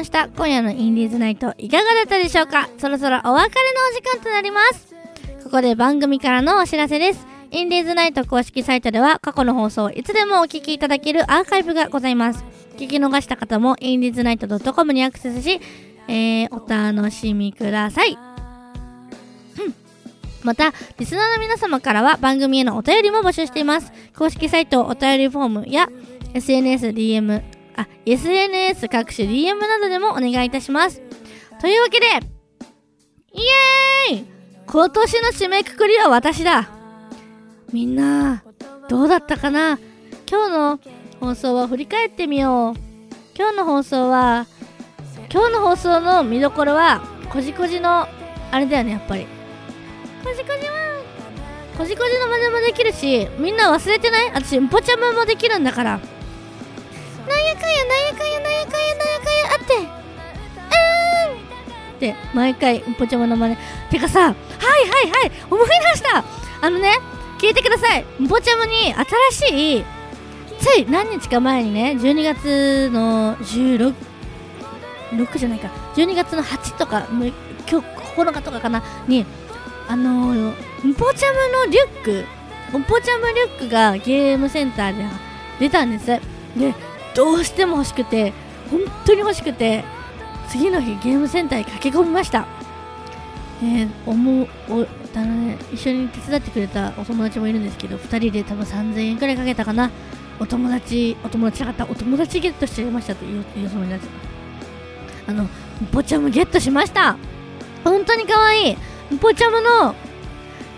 [0.02, 2.68] ました今夜のインディーズナイトいかがだったでしょうか？
[2.80, 4.96] そろそろお別れのお時間となります
[5.44, 12.44] ここで番組からのお知らせですインディーズナイト公式サイトでは過去の放送をいつでもお聞きいただけるアーカイブがございます。
[12.78, 15.60] 聞き逃した方もインディーズナイト .com にアクセスし、
[16.08, 18.18] えー、お楽しみください。
[20.42, 23.94] また、リスナーの皆様からは番組へのお便りも募集しています。
[24.18, 25.90] 公式サイトお便りフォームや
[26.34, 31.02] SNS、DM、あ、SNS 各種 DM などでもお願いいたします。
[31.60, 32.08] というわけで、
[33.34, 33.42] イ
[34.12, 34.26] エーイ
[34.68, 36.70] 今年の締めくくりは私だ
[37.72, 38.44] みんな、
[38.90, 39.80] どうだったかな？
[40.30, 40.80] 今日の
[41.20, 42.80] 放送は振り返ってみよう。
[43.38, 44.46] 今日の放送は、
[45.32, 48.08] 今日の放送の見どころは、こじこじの、
[48.52, 49.26] あれだよね、やっぱり。
[50.24, 51.02] こじこじは、
[51.78, 54.32] こじこじの真似もできるし、みんな忘れてない？
[54.34, 56.00] 私、んぽちゃまもできるんだから。
[57.28, 59.74] なんやかんや、なんやかんや、なんやかんや、なんやかんや、あって。
[59.76, 61.42] うーん
[61.96, 63.58] って、毎回、んぽちゃまの真似。
[63.90, 64.34] てかさ、はい
[64.90, 66.24] はいはい、思い出した
[66.62, 67.00] あのね、
[67.40, 68.06] 聞いてください。
[68.22, 68.94] んぽちゃまに
[69.32, 69.86] 新しい、
[70.60, 73.94] つい何日か前にね、12月の16、
[75.12, 79.26] 6じゃないか、12月の8とか、今日9日とかかな、に、
[79.88, 80.54] あの、ん
[80.96, 82.04] ぽちゃまのリュッ
[82.72, 85.04] ク、んぽちゃまリュックがゲームセンターで
[85.60, 86.06] 出たんです。
[86.06, 86.74] で、
[87.16, 88.34] どうしても欲しくて、
[88.70, 89.84] 本当に欲しくて、
[90.50, 92.46] 次の日ゲームセンターに駆け込みました。
[93.64, 99.92] えー、おもおだね、一緒に手伝ってくれたお友達もいるんですけど、2人で多分3000円くらいかけたかな。
[100.40, 104.10] お友達、お友達なかった、お友達ゲットしちゃいましたって言う言うそうになっちゃっ
[105.26, 105.32] た。
[105.32, 105.50] あの、ん
[105.92, 107.18] ぽちゃまゲットしました。
[107.84, 109.14] 本当に可愛い。
[109.14, 109.96] んぽちゃまの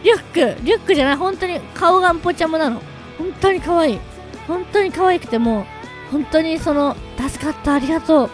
[0.04, 2.82] リュック、リュックじゃない、本当に顔がんぽちゃまなの。
[3.18, 4.00] 本当に可愛い。
[4.48, 5.66] 本当に可愛くても、
[6.14, 8.30] 本当にその、助かった、ありがとう。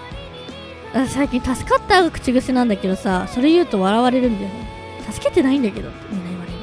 [1.07, 4.67] 最近助かったが口癖なんだけどさ、それ言うと笑われるんだよね。
[5.09, 6.57] 助けてないんだけどみんな言われる。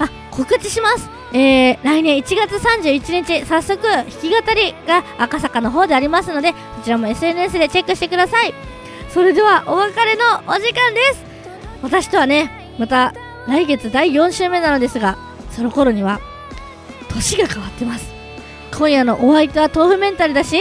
[0.00, 1.08] あ、告知します。
[1.32, 8.54] えー、来年1月31日、早速、弾き語りが赤坂の方でありますので、そちらも SNS でチェックしてください。
[9.10, 11.24] それでは、お別れのお時間です。
[11.82, 13.14] 私とはね、また
[13.46, 15.16] 来月第4週目なのですが、
[15.50, 16.18] その頃には、
[17.08, 18.17] 年が変わってます。
[18.72, 20.58] 今夜のお相手は豆腐メンタルだし、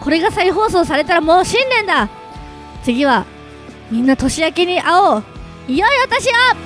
[0.00, 2.08] これが再放送されたらもう新年だ
[2.82, 3.24] 次は、
[3.90, 5.24] みんな年明けに会おう。
[5.68, 6.56] いよいよ私は